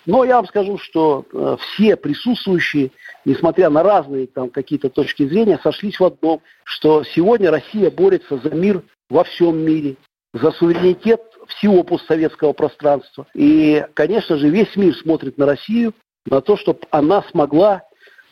но 0.07 0.23
я 0.23 0.37
вам 0.37 0.47
скажу, 0.47 0.77
что 0.77 1.25
э, 1.31 1.57
все 1.59 1.97
присутствующие, 1.97 2.91
несмотря 3.25 3.69
на 3.69 3.83
разные 3.83 4.25
там 4.25 4.49
какие-то 4.49 4.89
точки 4.89 5.27
зрения, 5.27 5.59
сошлись 5.61 5.99
в 5.99 6.05
одном, 6.05 6.41
что 6.63 7.03
сегодня 7.03 7.51
Россия 7.51 7.91
борется 7.91 8.37
за 8.37 8.49
мир 8.51 8.81
во 9.09 9.25
всем 9.25 9.57
мире, 9.57 9.97
за 10.33 10.51
суверенитет 10.51 11.21
всего 11.47 11.83
постсоветского 11.83 12.53
пространства. 12.53 13.27
И, 13.33 13.85
конечно 13.93 14.37
же, 14.37 14.49
весь 14.49 14.73
мир 14.77 14.95
смотрит 14.95 15.37
на 15.37 15.45
Россию, 15.45 15.93
на 16.25 16.39
то, 16.39 16.55
чтобы 16.55 16.79
она 16.89 17.21
смогла 17.23 17.83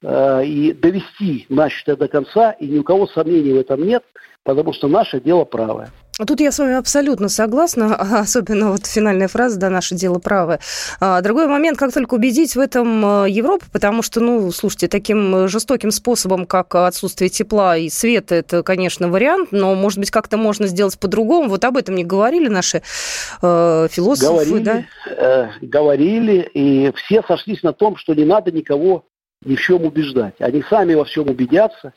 э, 0.01 0.45
и 0.45 0.71
довести 0.71 1.45
начатое 1.49 1.97
до 1.97 2.07
конца, 2.07 2.51
и 2.51 2.67
ни 2.67 2.79
у 2.79 2.83
кого 2.83 3.05
сомнений 3.07 3.51
в 3.51 3.59
этом 3.59 3.85
нет, 3.85 4.03
потому 4.43 4.71
что 4.71 4.87
наше 4.87 5.19
дело 5.19 5.43
правое. 5.43 5.89
Тут 6.25 6.39
я 6.39 6.53
с 6.53 6.59
вами 6.59 6.75
абсолютно 6.75 7.27
согласна, 7.27 7.95
особенно 8.21 8.71
вот 8.71 8.85
финальная 8.85 9.27
фраза, 9.27 9.59
да, 9.59 9.69
наше 9.69 9.95
дело 9.95 10.19
правое. 10.19 10.61
А, 11.01 11.19
другой 11.21 11.47
момент, 11.47 11.77
как 11.77 11.93
только 11.93 12.13
убедить 12.13 12.55
в 12.55 12.59
этом 12.59 13.25
э, 13.25 13.29
Европу, 13.29 13.65
потому 13.69 14.01
что, 14.01 14.21
ну, 14.21 14.49
слушайте, 14.51 14.87
таким 14.87 15.49
жестоким 15.49 15.91
способом, 15.91 16.45
как 16.45 16.73
отсутствие 16.75 17.29
тепла 17.29 17.75
и 17.75 17.89
света, 17.89 18.35
это, 18.35 18.63
конечно, 18.63 19.09
вариант, 19.09 19.49
но, 19.51 19.75
может 19.75 19.99
быть, 19.99 20.09
как-то 20.09 20.37
можно 20.37 20.67
сделать 20.67 20.97
по-другому. 20.97 21.49
Вот 21.49 21.65
об 21.65 21.75
этом 21.75 21.95
не 21.95 22.05
говорили 22.05 22.47
наши 22.47 22.81
э, 23.41 23.87
философы, 23.91 24.31
говорили, 24.31 24.63
да? 24.63 24.85
Э, 25.09 25.49
говорили, 25.61 26.49
и 26.53 26.93
все 26.95 27.23
сошлись 27.27 27.61
на 27.61 27.73
том, 27.73 27.97
что 27.97 28.13
не 28.13 28.23
надо 28.23 28.53
никого 28.53 29.03
ни 29.43 29.55
в 29.55 29.61
чем 29.61 29.83
убеждать. 29.83 30.35
Они 30.39 30.63
сами 30.69 30.93
во 30.93 31.03
всем 31.03 31.27
убедятся. 31.29 31.93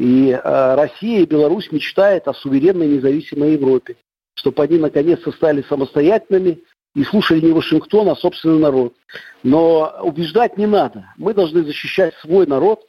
И 0.00 0.30
э, 0.30 0.74
Россия 0.76 1.20
и 1.20 1.26
Беларусь 1.26 1.70
мечтают 1.70 2.26
о 2.26 2.32
суверенной 2.32 2.86
независимой 2.86 3.52
Европе, 3.52 3.96
чтобы 4.32 4.62
они 4.62 4.78
наконец-то 4.78 5.30
стали 5.30 5.60
самостоятельными 5.68 6.62
и 6.94 7.04
слушали 7.04 7.44
не 7.44 7.52
Вашингтон, 7.52 8.08
а 8.08 8.16
собственный 8.16 8.60
народ. 8.60 8.94
Но 9.42 9.94
убеждать 10.02 10.56
не 10.56 10.64
надо. 10.64 11.04
Мы 11.18 11.34
должны 11.34 11.64
защищать 11.64 12.14
свой 12.22 12.46
народ, 12.46 12.80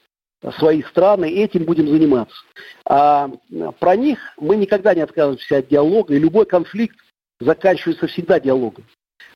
свои 0.57 0.83
страны, 0.83 1.29
и 1.29 1.41
этим 1.41 1.65
будем 1.65 1.89
заниматься. 1.89 2.37
А 2.85 3.29
про 3.81 3.97
них 3.97 4.17
мы 4.37 4.55
никогда 4.55 4.95
не 4.95 5.01
отказываемся 5.01 5.57
от 5.57 5.67
диалога, 5.67 6.13
и 6.13 6.19
любой 6.19 6.45
конфликт 6.45 6.95
заканчивается 7.41 8.07
всегда 8.07 8.39
диалогом. 8.39 8.85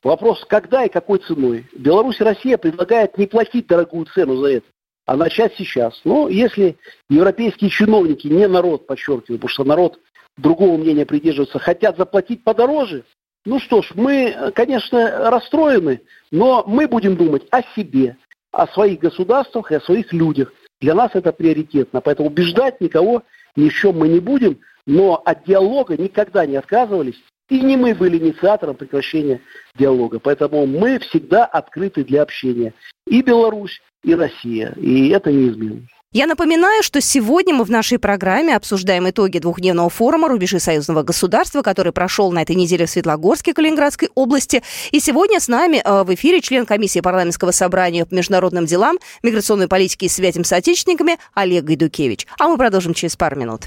Вопрос, 0.02 0.42
когда 0.46 0.86
и 0.86 0.88
какой 0.88 1.18
ценой. 1.18 1.66
Беларусь 1.76 2.20
и 2.20 2.24
Россия 2.24 2.56
предлагают 2.56 3.18
не 3.18 3.26
платить 3.26 3.66
дорогую 3.66 4.06
цену 4.06 4.36
за 4.36 4.46
это 4.52 4.66
а 5.06 5.16
начать 5.16 5.54
сейчас. 5.56 6.00
Ну, 6.04 6.28
если 6.28 6.76
европейские 7.08 7.70
чиновники, 7.70 8.26
не 8.26 8.46
народ, 8.46 8.86
подчеркиваю, 8.86 9.38
потому 9.38 9.48
что 9.48 9.64
народ 9.64 10.00
другого 10.36 10.76
мнения 10.76 11.06
придерживается, 11.06 11.58
хотят 11.58 11.96
заплатить 11.96 12.44
подороже, 12.44 13.04
ну 13.46 13.60
что 13.60 13.80
ж, 13.80 13.92
мы, 13.94 14.52
конечно, 14.54 15.30
расстроены, 15.30 16.02
но 16.32 16.64
мы 16.66 16.88
будем 16.88 17.16
думать 17.16 17.44
о 17.50 17.62
себе, 17.74 18.16
о 18.50 18.66
своих 18.66 18.98
государствах 18.98 19.70
и 19.70 19.76
о 19.76 19.80
своих 19.80 20.12
людях. 20.12 20.52
Для 20.80 20.94
нас 20.94 21.12
это 21.14 21.32
приоритетно, 21.32 22.00
поэтому 22.00 22.28
убеждать 22.28 22.80
никого 22.80 23.22
ни 23.54 23.68
в 23.68 23.74
чем 23.74 23.98
мы 23.98 24.08
не 24.08 24.18
будем, 24.18 24.58
но 24.84 25.22
от 25.24 25.44
диалога 25.44 25.96
никогда 25.96 26.44
не 26.44 26.56
отказывались, 26.56 27.22
и 27.48 27.60
не 27.60 27.76
мы 27.76 27.94
были 27.94 28.18
инициатором 28.18 28.76
прекращения 28.76 29.40
диалога. 29.78 30.18
Поэтому 30.18 30.66
мы 30.66 30.98
всегда 30.98 31.44
открыты 31.44 32.04
для 32.04 32.22
общения. 32.22 32.74
И 33.06 33.22
Беларусь, 33.22 33.80
и 34.02 34.14
Россия. 34.14 34.72
И 34.76 35.08
это 35.08 35.30
неизменно. 35.30 35.86
Я 36.12 36.26
напоминаю, 36.26 36.82
что 36.82 37.00
сегодня 37.02 37.54
мы 37.54 37.64
в 37.64 37.70
нашей 37.70 37.98
программе 37.98 38.56
обсуждаем 38.56 39.10
итоги 39.10 39.38
двухдневного 39.38 39.90
форума 39.90 40.28
«Рубежи 40.28 40.58
союзного 40.60 41.02
государства», 41.02 41.60
который 41.60 41.92
прошел 41.92 42.32
на 42.32 42.40
этой 42.40 42.56
неделе 42.56 42.86
в 42.86 42.90
Светлогорске 42.90 43.52
Калининградской 43.52 44.08
области. 44.14 44.62
И 44.92 45.00
сегодня 45.00 45.40
с 45.40 45.48
нами 45.48 45.82
э, 45.84 46.04
в 46.04 46.14
эфире 46.14 46.40
член 46.40 46.64
комиссии 46.64 47.00
парламентского 47.00 47.50
собрания 47.50 48.06
по 48.06 48.14
международным 48.14 48.64
делам, 48.64 48.96
миграционной 49.22 49.68
политике 49.68 50.06
и 50.06 50.08
связям 50.08 50.44
с 50.44 50.52
отечественниками 50.52 51.18
Олег 51.34 51.64
Гайдукевич. 51.64 52.26
А 52.38 52.48
мы 52.48 52.56
продолжим 52.56 52.94
через 52.94 53.14
пару 53.14 53.38
минут. 53.38 53.64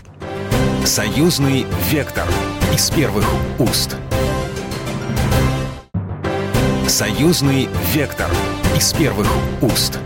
Союзный 0.85 1.67
вектор 1.91 2.25
из 2.73 2.91
первых 2.91 3.25
уст. 3.57 3.95
Союзный 6.87 7.67
вектор 7.93 8.29
из 8.75 8.93
первых 8.93 9.27
уст. 9.61 9.99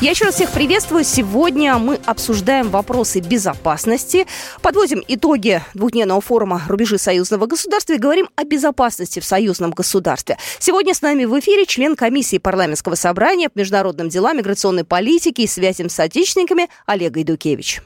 Я 0.00 0.10
еще 0.10 0.26
раз 0.26 0.36
всех 0.36 0.52
приветствую. 0.52 1.02
Сегодня 1.04 1.76
мы 1.78 1.98
обсуждаем 2.06 2.68
вопросы 2.68 3.18
безопасности, 3.18 4.26
подводим 4.62 5.02
итоги 5.08 5.62
двухдневного 5.74 6.20
форума 6.20 6.62
«Рубежи 6.68 6.98
союзного 6.98 7.46
государства» 7.46 7.94
и 7.94 7.98
говорим 7.98 8.28
о 8.36 8.44
безопасности 8.44 9.18
в 9.18 9.24
союзном 9.24 9.72
государстве. 9.72 10.38
Сегодня 10.60 10.94
с 10.94 11.02
нами 11.02 11.24
в 11.24 11.36
эфире 11.40 11.66
член 11.66 11.96
комиссии 11.96 12.38
парламентского 12.38 12.94
собрания 12.94 13.48
по 13.48 13.58
международным 13.58 14.08
делам, 14.08 14.36
миграционной 14.36 14.84
политике 14.84 15.42
и 15.42 15.46
связям 15.48 15.88
с 15.88 15.98
отечественниками 15.98 16.68
Олег 16.86 17.16
Идукевич. 17.16 17.82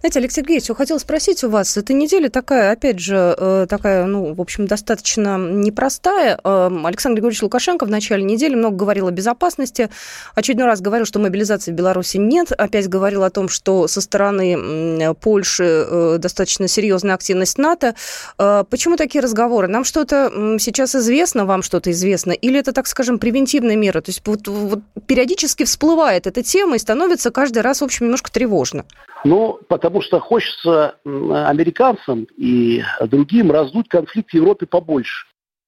Знаете, 0.00 0.18
Алексей 0.18 0.42
Сергеевич, 0.42 0.68
я 0.68 0.74
хотела 0.74 0.98
спросить 0.98 1.42
у 1.44 1.50
вас, 1.50 1.76
эта 1.76 1.92
неделя 1.92 2.28
такая, 2.28 2.72
опять 2.72 2.98
же, 2.98 3.34
э, 3.38 3.66
такая, 3.68 4.04
ну, 4.06 4.34
в 4.34 4.40
общем, 4.40 4.66
достаточно 4.66 5.38
непростая. 5.38 6.38
Эм, 6.44 6.86
Александр 6.86 7.16
Григорьевич 7.16 7.42
Лукашенко 7.42 7.86
в 7.86 7.90
начале 7.90 8.22
недели 8.22 8.54
много 8.54 8.76
говорил 8.76 9.08
о 9.08 9.10
безопасности. 9.10 9.90
Очередной 10.34 10.66
раз 10.66 10.80
говорил, 10.80 11.06
что 11.06 11.18
мобилизации 11.18 11.72
в 11.72 11.74
Беларуси 11.74 12.18
нет. 12.18 12.52
Опять 12.52 12.88
говорил 12.88 13.22
о 13.22 13.30
том, 13.30 13.48
что 13.48 13.88
со 13.88 14.00
стороны 14.00 15.14
Польши 15.20 15.64
э, 15.64 16.16
достаточно 16.18 16.68
серьезная 16.68 17.14
активность 17.14 17.58
НАТО. 17.58 17.94
Э, 18.38 18.64
почему 18.68 18.96
такие 18.96 19.22
разговоры? 19.22 19.68
Нам 19.68 19.84
что-то 19.84 20.30
сейчас 20.58 20.94
известно, 20.94 21.46
вам 21.46 21.62
что-то 21.62 21.90
известно? 21.90 22.32
Или 22.32 22.58
это, 22.60 22.72
так 22.72 22.86
скажем, 22.86 23.18
превентивная 23.18 23.76
мера? 23.76 24.00
То 24.00 24.10
есть 24.10 24.22
вот, 24.26 24.46
вот 24.48 24.80
периодически 25.06 25.64
всплывает 25.64 26.26
эта 26.26 26.42
тема 26.42 26.76
и 26.76 26.78
становится 26.78 27.30
каждый 27.30 27.62
раз, 27.62 27.80
в 27.80 27.84
общем, 27.84 28.06
немножко 28.06 28.30
тревожно. 28.30 28.84
Ну, 29.24 29.53
потому 29.68 30.02
что 30.02 30.20
хочется 30.20 30.96
американцам 31.04 32.26
и 32.36 32.82
другим 33.00 33.50
раздуть 33.50 33.88
конфликт 33.88 34.30
в 34.30 34.34
Европе 34.34 34.66
побольше. 34.66 35.26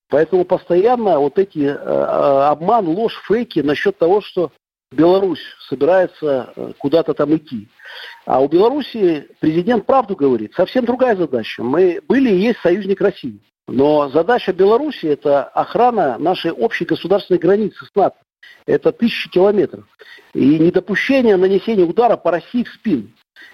Поэтому 0.09 0.45
постоянно 0.45 1.19
вот 1.19 1.39
эти 1.39 1.59
э, 1.59 1.73
э, 1.73 2.45
обман, 2.49 2.87
ложь, 2.87 3.21
фейки 3.27 3.61
насчет 3.61 3.99
того, 3.99 4.21
что 4.21 4.53
Беларусь 4.93 5.43
собирается 5.69 6.53
э, 6.55 6.73
куда-то 6.79 7.13
там 7.13 7.35
идти. 7.37 7.69
А 8.25 8.41
у 8.41 8.49
Беларуси 8.49 9.29
президент 9.41 9.85
правду 9.85 10.15
говорит. 10.15 10.55
Совсем 10.55 10.85
другая 10.85 11.17
задача. 11.17 11.65
Мы 11.65 12.01
были 12.07 12.31
и 12.31 12.39
есть 12.39 12.61
союзник 12.61 13.01
России. 13.01 13.41
Но 13.67 14.09
задача 14.11 14.53
Беларуси– 14.53 15.07
это 15.07 15.43
охрана 15.43 16.19
нашей 16.19 16.53
общей 16.53 16.85
государственной 16.85 17.41
границы 17.41 17.85
с 17.85 17.93
НАТО. 17.97 18.17
Это 18.65 18.93
тысячи 18.93 19.29
километров. 19.29 19.85
И 20.35 20.59
недопущение 20.61 21.37
нанесения 21.37 21.85
удара 21.85 22.17
по 22.17 22.31
России 22.31 22.63
в 22.63 22.69
спину. 22.69 23.09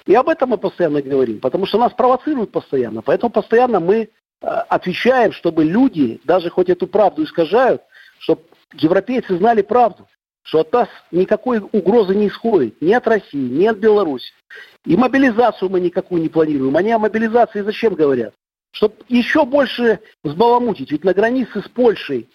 И 0.07 0.15
об 0.15 0.29
этом 0.29 0.51
мы 0.51 0.59
постоянно 0.59 1.01
говорим, 1.03 1.41
потому 1.41 1.67
что 1.67 1.79
нас 1.79 1.93
провоцируют 1.93 2.53
постоянно. 2.53 3.03
Поэтому 3.03 3.31
постоянно 3.31 3.81
мы 3.81 3.97
э, 3.97 4.47
отвечаем, 4.47 5.33
чтобы 5.33 5.65
люди, 5.65 6.21
даже 6.25 6.51
хоть 6.51 6.69
эту 6.69 6.87
правду 6.87 7.25
искажают, 7.25 7.83
чтобы 8.19 8.43
европейцы 8.75 9.37
знали 9.37 9.63
правду, 9.63 10.07
что 10.43 10.61
от 10.61 10.73
нас 10.73 10.89
никакой 11.11 11.61
угрозы 11.61 12.15
не 12.15 12.29
исходит, 12.29 12.81
ни 12.81 12.93
от 12.93 13.07
России, 13.07 13.49
ни 13.49 13.67
от 13.67 13.79
Беларуси. 13.79 14.33
И 14.85 14.97
мобилизацию 14.97 15.71
мы 15.71 15.81
никакую 15.81 16.23
не 16.23 16.29
планируем. 16.29 16.77
Они 16.77 16.91
о 16.91 16.99
мобилизации 16.99 17.63
зачем 17.63 17.95
говорят? 17.95 18.35
Чтобы 18.73 18.97
еще 19.09 19.45
больше 19.45 20.01
взбаламутить. 20.25 20.91
Ведь 20.91 21.05
на 21.05 21.15
границе 21.15 21.63
с 21.63 21.69
Польшей 21.69 22.29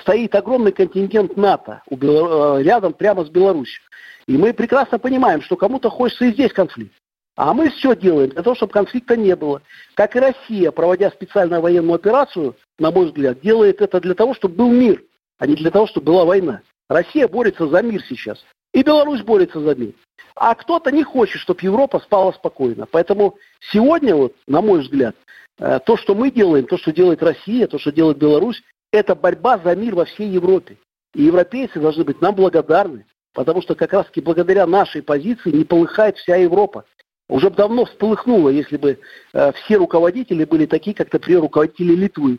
стоит 0.00 0.34
огромный 0.34 0.72
контингент 0.72 1.36
НАТО 1.36 1.82
э, 1.90 2.62
рядом 2.62 2.92
прямо 2.92 3.24
с 3.24 3.28
Беларусью. 3.28 3.82
И 4.26 4.36
мы 4.36 4.52
прекрасно 4.52 4.98
понимаем, 4.98 5.42
что 5.42 5.56
кому-то 5.56 5.90
хочется 5.90 6.24
и 6.26 6.32
здесь 6.32 6.52
конфликт. 6.52 6.94
А 7.36 7.52
мы 7.52 7.68
все 7.70 7.94
делаем 7.94 8.30
для 8.30 8.42
того, 8.42 8.56
чтобы 8.56 8.72
конфликта 8.72 9.16
не 9.16 9.36
было. 9.36 9.60
Как 9.94 10.16
и 10.16 10.20
Россия, 10.20 10.70
проводя 10.70 11.10
специальную 11.10 11.60
военную 11.60 11.94
операцию, 11.94 12.56
на 12.78 12.90
мой 12.90 13.06
взгляд, 13.06 13.40
делает 13.40 13.82
это 13.82 14.00
для 14.00 14.14
того, 14.14 14.34
чтобы 14.34 14.54
был 14.54 14.70
мир, 14.70 15.02
а 15.38 15.46
не 15.46 15.54
для 15.54 15.70
того, 15.70 15.86
чтобы 15.86 16.06
была 16.06 16.24
война. 16.24 16.62
Россия 16.88 17.28
борется 17.28 17.66
за 17.68 17.82
мир 17.82 18.02
сейчас. 18.08 18.42
И 18.72 18.82
Беларусь 18.82 19.22
борется 19.22 19.60
за 19.60 19.74
мир. 19.74 19.92
А 20.34 20.54
кто-то 20.54 20.90
не 20.90 21.02
хочет, 21.02 21.40
чтобы 21.40 21.60
Европа 21.62 22.00
спала 22.00 22.32
спокойно. 22.32 22.86
Поэтому 22.90 23.36
сегодня, 23.72 24.16
вот, 24.16 24.34
на 24.46 24.62
мой 24.62 24.80
взгляд, 24.80 25.14
э, 25.58 25.78
то, 25.84 25.96
что 25.96 26.14
мы 26.14 26.30
делаем, 26.30 26.66
то, 26.66 26.78
что 26.78 26.92
делает 26.92 27.22
Россия, 27.22 27.66
то, 27.66 27.78
что 27.78 27.92
делает 27.92 28.18
Беларусь, 28.18 28.62
это 28.96 29.14
борьба 29.14 29.58
за 29.58 29.74
мир 29.74 29.94
во 29.94 30.04
всей 30.04 30.28
Европе. 30.28 30.76
И 31.14 31.22
европейцы 31.22 31.80
должны 31.80 32.04
быть 32.04 32.20
нам 32.20 32.34
благодарны. 32.34 33.06
Потому 33.32 33.62
что 33.62 33.74
как 33.74 33.92
раз-таки 33.92 34.20
благодаря 34.20 34.66
нашей 34.66 35.02
позиции 35.02 35.50
не 35.50 35.64
полыхает 35.64 36.16
вся 36.16 36.36
Европа. 36.36 36.84
Уже 37.28 37.50
давно 37.50 37.84
всполыхнуло, 37.84 38.48
если 38.48 38.76
бы 38.76 38.98
э, 39.32 39.52
все 39.52 39.76
руководители 39.76 40.44
были 40.44 40.66
такие, 40.66 40.94
как, 40.94 41.12
например, 41.12 41.40
руководители 41.42 41.94
Литвы. 41.94 42.38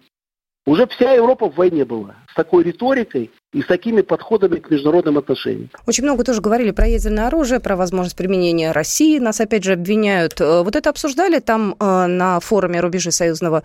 Уже 0.66 0.88
вся 0.88 1.14
Европа 1.14 1.50
в 1.50 1.56
войне 1.56 1.86
была 1.86 2.16
такой 2.38 2.64
риторикой 2.64 3.32
и 3.52 3.62
с 3.62 3.66
такими 3.66 4.02
подходами 4.02 4.60
к 4.60 4.70
международным 4.70 5.18
отношениям. 5.18 5.70
Очень 5.88 6.04
много 6.04 6.24
тоже 6.24 6.40
говорили 6.40 6.72
про 6.72 6.88
ядерное 6.88 7.28
оружие, 7.28 7.60
про 7.60 7.76
возможность 7.76 8.16
применения 8.16 8.72
России. 8.72 9.18
Нас 9.18 9.42
опять 9.42 9.64
же 9.64 9.74
обвиняют. 9.74 10.40
Э, 10.40 10.62
вот 10.62 10.76
это 10.76 10.92
обсуждали 10.92 11.40
там 11.40 11.76
э, 11.80 12.06
на 12.06 12.40
форуме 12.40 12.80
рубежи 12.80 13.12
союзного? 13.12 13.64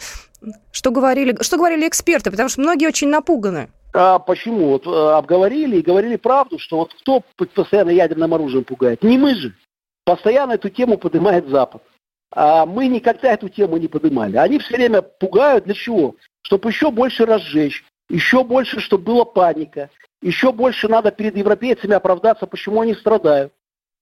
Что 0.72 0.90
говорили, 0.90 1.36
что 1.42 1.58
говорили 1.58 1.86
эксперты? 1.86 2.30
Потому 2.30 2.48
что 2.48 2.62
многие 2.62 2.88
очень 2.88 3.08
напуганы. 3.08 3.68
А 3.92 4.18
почему? 4.18 4.70
Вот 4.70 4.86
э, 4.86 4.90
обговорили 4.90 5.76
и 5.76 5.82
говорили 5.82 6.16
правду, 6.16 6.58
что 6.58 6.78
вот 6.78 6.94
кто 6.94 7.22
постоянно 7.54 7.90
ядерным 7.90 8.32
оружием 8.32 8.64
пугает? 8.64 9.02
Не 9.02 9.18
мы 9.18 9.34
же. 9.34 9.54
Постоянно 10.06 10.52
эту 10.52 10.70
тему 10.70 10.96
поднимает 10.96 11.46
Запад. 11.48 11.82
А 12.34 12.64
мы 12.64 12.88
никогда 12.88 13.34
эту 13.34 13.50
тему 13.50 13.76
не 13.76 13.88
поднимали. 13.88 14.38
Они 14.38 14.58
все 14.58 14.76
время 14.76 15.02
пугают 15.02 15.64
для 15.64 15.74
чего? 15.74 16.16
Чтобы 16.42 16.70
еще 16.70 16.90
больше 16.90 17.26
разжечь, 17.26 17.84
еще 18.12 18.44
больше, 18.44 18.78
чтобы 18.80 19.04
была 19.04 19.24
паника, 19.24 19.88
еще 20.20 20.52
больше 20.52 20.86
надо 20.86 21.10
перед 21.10 21.34
европейцами 21.34 21.94
оправдаться, 21.94 22.46
почему 22.46 22.82
они 22.82 22.94
страдают. 22.94 23.52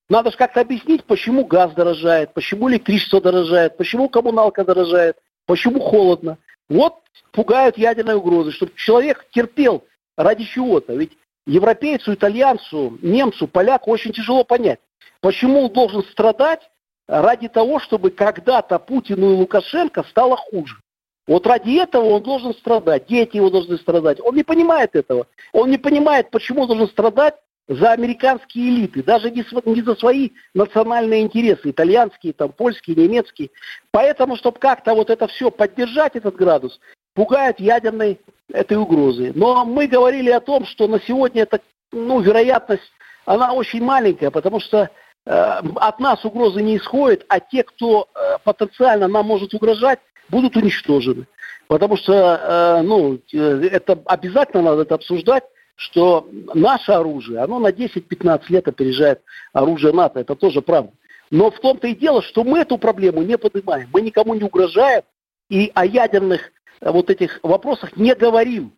Надо 0.09 0.33
же 0.33 0.37
как-то 0.37 0.61
объяснить, 0.61 1.05
почему 1.05 1.45
газ 1.45 1.73
дорожает, 1.75 2.35
почему 2.35 2.69
электричество 2.69 3.21
дорожает, 3.21 3.76
почему 3.76 4.09
коммуналка 4.09 4.64
дорожает, 4.64 5.17
почему 5.47 5.79
холодно. 5.79 6.38
Вот 6.69 6.97
пугают 7.31 7.79
ядерной 7.79 8.17
угрозы, 8.17 8.50
чтобы 8.50 8.73
человек 8.75 9.26
терпел 9.31 9.85
ради 10.17 10.45
чего-то. 10.45 10.93
Ведь 10.95 11.12
европейцу, 11.47 12.14
итальянцу, 12.14 12.99
немцу, 13.02 13.47
поляку 13.47 13.93
очень 13.93 14.12
тяжело 14.12 14.43
понять, 14.43 14.81
почему 15.21 15.67
он 15.67 15.73
должен 15.73 16.02
страдать 16.02 16.69
ради 17.07 17.47
того, 17.47 17.79
чтобы 17.79 18.11
когда-то 18.11 18.81
Путину 18.81 19.31
и 19.31 19.37
Лукашенко 19.37 20.02
стало 20.02 20.37
хуже. 20.37 20.81
Вот 21.27 21.47
ради 21.47 21.81
этого 21.81 22.05
он 22.07 22.23
должен 22.23 22.55
страдать, 22.55 23.07
дети 23.07 23.37
его 23.37 23.50
должны 23.50 23.77
страдать. 23.79 24.19
Он 24.21 24.35
не 24.35 24.43
понимает 24.43 24.97
этого. 24.97 25.27
Он 25.53 25.71
не 25.71 25.79
понимает, 25.79 26.31
почему 26.31 26.62
он 26.62 26.69
должен 26.69 26.89
страдать 26.89 27.35
за 27.69 27.93
американские 27.93 28.69
элиты, 28.69 29.03
даже 29.05 29.31
не, 29.31 29.45
не 29.65 29.83
за 29.83 29.95
свои 29.95 30.31
национальные 30.55 31.23
интересы, 31.23 31.71
итальянские, 31.71 32.33
там, 32.33 32.50
польские, 32.50 32.97
немецкие. 32.97 33.50
Поэтому, 33.93 34.37
чтобы 34.37 34.59
как-то 34.59 34.93
вот 34.95 35.09
это 35.09 35.29
все 35.29 35.53
поддержать, 35.53 36.17
этот 36.17 36.35
градус, 36.35 36.81
пугает 37.15 37.61
ядерной 37.61 38.21
этой 38.53 38.77
угрозы. 38.77 39.31
Но 39.37 39.65
мы 39.65 39.87
говорили 39.87 40.31
о 40.31 40.41
том, 40.41 40.65
что 40.65 40.89
на 40.89 41.00
сегодня 41.00 41.43
эта 41.43 41.61
ну, 41.93 42.21
вероятность, 42.21 42.93
она 43.25 43.53
очень 43.53 43.85
маленькая, 43.85 44.33
потому 44.33 44.59
что 44.59 44.91
э, 45.27 45.31
от 45.31 46.00
нас 46.00 46.25
угрозы 46.25 46.62
не 46.62 46.77
исходит, 46.77 47.25
а 47.29 47.39
те, 47.39 47.62
кто 47.62 48.09
э, 48.15 48.39
потенциально 48.43 49.07
нам 49.07 49.27
может 49.27 49.55
угрожать, 49.55 50.00
будут 50.31 50.57
уничтожены. 50.57 51.27
Потому 51.69 51.97
что, 51.97 52.13
э, 52.13 52.83
ну, 52.83 53.21
э, 53.33 53.69
это 53.71 54.01
обязательно 54.07 54.63
надо 54.63 54.83
это 54.83 54.97
обсуждать, 54.97 55.45
что 55.77 56.29
наше 56.55 56.93
оружие, 56.93 57.39
оно 57.39 57.59
на 57.59 57.71
10-15 57.71 58.43
лет 58.49 58.69
опережает 58.69 59.23
оружие 59.53 59.93
НАТО. 59.93 60.21
Это 60.21 60.35
тоже 60.35 60.63
правда. 60.63 60.93
Но 61.31 61.51
в 61.51 61.61
том-то 61.61 61.87
и 61.87 61.95
дело, 61.95 62.23
что 62.23 62.45
мы 62.45 62.59
эту 62.59 62.77
проблему 62.77 63.23
не 63.23 63.39
поднимаем. 63.39 63.89
Мы 63.93 64.01
никому 64.01 64.35
не 64.35 64.43
угрожаем 64.43 65.03
и 65.49 65.71
о 65.75 65.87
ядерных 65.87 66.53
э, 66.81 66.91
вот 66.91 67.09
этих 67.09 67.39
вопросах 67.43 67.97
не 67.97 68.15
говорим. 68.15 68.73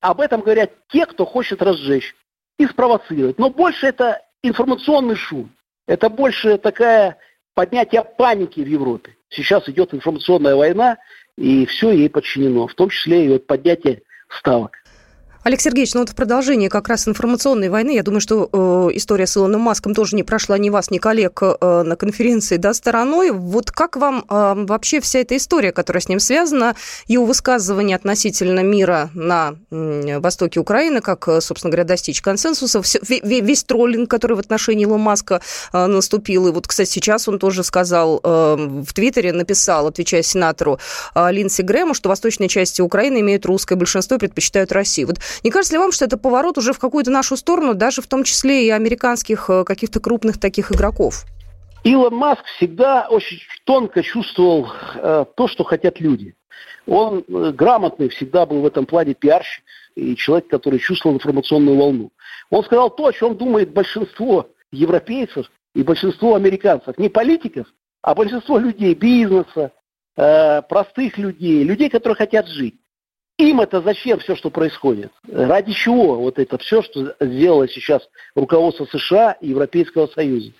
Об 0.00 0.20
этом 0.20 0.42
говорят 0.42 0.70
те, 0.88 1.06
кто 1.06 1.24
хочет 1.24 1.62
разжечь 1.62 2.14
и 2.58 2.66
спровоцировать. 2.66 3.38
Но 3.38 3.48
больше 3.50 3.86
это 3.86 4.20
информационный 4.42 5.16
шум. 5.16 5.50
Это 5.86 6.10
больше 6.10 6.58
такая 6.58 7.16
поднятие 7.54 8.04
паники 8.04 8.60
в 8.60 8.68
Европе. 8.68 9.16
Сейчас 9.34 9.68
идет 9.68 9.92
информационная 9.92 10.54
война, 10.54 10.98
и 11.36 11.66
все 11.66 11.90
ей 11.90 12.08
подчинено, 12.08 12.66
в 12.66 12.74
том 12.74 12.90
числе 12.90 13.26
и 13.26 13.28
вот 13.28 13.46
поднятие 13.46 14.02
ставок. 14.28 14.83
Олег 15.44 15.60
Сергеевич, 15.60 15.92
ну 15.92 16.00
вот 16.00 16.08
в 16.08 16.14
продолжении 16.14 16.68
как 16.68 16.88
раз 16.88 17.06
информационной 17.06 17.68
войны, 17.68 17.94
я 17.94 18.02
думаю, 18.02 18.22
что 18.22 18.48
э, 18.50 18.96
история 18.96 19.26
с 19.26 19.36
Илоном 19.36 19.60
Маском 19.60 19.94
тоже 19.94 20.16
не 20.16 20.22
прошла 20.22 20.56
ни 20.56 20.70
вас, 20.70 20.90
ни 20.90 20.96
коллег 20.96 21.38
э, 21.42 21.82
на 21.82 21.96
конференции 21.96 22.56
да, 22.56 22.72
стороной. 22.72 23.30
Вот 23.30 23.70
как 23.70 23.96
вам 23.96 24.24
э, 24.26 24.54
вообще 24.66 25.02
вся 25.02 25.18
эта 25.18 25.36
история, 25.36 25.70
которая 25.70 26.00
с 26.00 26.08
ним 26.08 26.18
связана, 26.18 26.76
его 27.08 27.26
высказывание 27.26 27.94
относительно 27.94 28.60
мира 28.60 29.10
на 29.12 29.56
э, 29.70 30.18
востоке 30.18 30.60
Украины, 30.60 31.02
как, 31.02 31.28
э, 31.28 31.42
собственно 31.42 31.70
говоря, 31.70 31.84
достичь 31.84 32.22
консенсуса, 32.22 32.80
все, 32.80 32.98
весь 33.02 33.64
троллинг, 33.64 34.10
который 34.10 34.38
в 34.38 34.40
отношении 34.40 34.86
Илона 34.86 35.02
Маска 35.02 35.42
э, 35.74 35.86
наступил, 35.86 36.48
и 36.48 36.52
вот, 36.52 36.66
кстати, 36.66 36.88
сейчас 36.88 37.28
он 37.28 37.38
тоже 37.38 37.64
сказал 37.64 38.18
э, 38.24 38.56
в 38.88 38.94
Твиттере, 38.94 39.34
написал, 39.34 39.88
отвечая 39.88 40.22
сенатору 40.22 40.78
э, 41.14 41.30
Линдси 41.30 41.60
Грэму, 41.60 41.92
что 41.92 42.08
восточные 42.08 42.48
части 42.48 42.80
Украины 42.80 43.20
имеют 43.20 43.44
русское 43.44 43.74
большинство 43.74 44.16
и 44.16 44.20
предпочитают 44.20 44.72
Россию. 44.72 45.08
Вот 45.08 45.18
не 45.42 45.50
кажется 45.50 45.74
ли 45.74 45.78
вам, 45.78 45.92
что 45.92 46.04
это 46.04 46.16
поворот 46.16 46.58
уже 46.58 46.72
в 46.72 46.78
какую-то 46.78 47.10
нашу 47.10 47.36
сторону, 47.36 47.74
даже 47.74 48.02
в 48.02 48.06
том 48.06 48.24
числе 48.24 48.66
и 48.66 48.70
американских 48.70 49.50
э, 49.50 49.64
каких-то 49.64 50.00
крупных 50.00 50.38
таких 50.38 50.72
игроков? 50.72 51.24
Илон 51.84 52.14
Маск 52.14 52.44
всегда 52.56 53.06
очень 53.08 53.38
тонко 53.64 54.02
чувствовал 54.02 54.68
э, 54.94 55.24
то, 55.36 55.48
что 55.48 55.64
хотят 55.64 56.00
люди. 56.00 56.34
Он 56.86 57.24
э, 57.26 57.52
грамотный 57.52 58.08
всегда 58.08 58.46
был 58.46 58.62
в 58.62 58.66
этом 58.66 58.86
плане 58.86 59.14
пиарщик 59.14 59.62
и 59.94 60.16
человек, 60.16 60.48
который 60.48 60.78
чувствовал 60.78 61.16
информационную 61.16 61.76
волну. 61.76 62.10
Он 62.50 62.64
сказал 62.64 62.90
то, 62.90 63.06
о 63.06 63.12
чем 63.12 63.36
думает 63.36 63.72
большинство 63.72 64.48
европейцев 64.72 65.50
и 65.74 65.82
большинство 65.82 66.34
американцев. 66.34 66.96
Не 66.98 67.08
политиков, 67.08 67.66
а 68.02 68.14
большинство 68.14 68.58
людей, 68.58 68.94
бизнеса, 68.94 69.72
э, 70.16 70.62
простых 70.62 71.18
людей, 71.18 71.64
людей, 71.64 71.90
которые 71.90 72.16
хотят 72.16 72.48
жить. 72.48 72.76
Им 73.38 73.60
это 73.60 73.80
зачем 73.80 74.20
все, 74.20 74.36
что 74.36 74.48
происходит? 74.50 75.12
Ради 75.30 75.72
чего 75.72 76.16
вот 76.16 76.38
это 76.38 76.56
все, 76.58 76.82
что 76.82 77.16
сделало 77.18 77.68
сейчас 77.68 78.08
руководство 78.36 78.86
США 78.86 79.32
и 79.40 79.48
Европейского 79.48 80.06
Союза? 80.06 80.52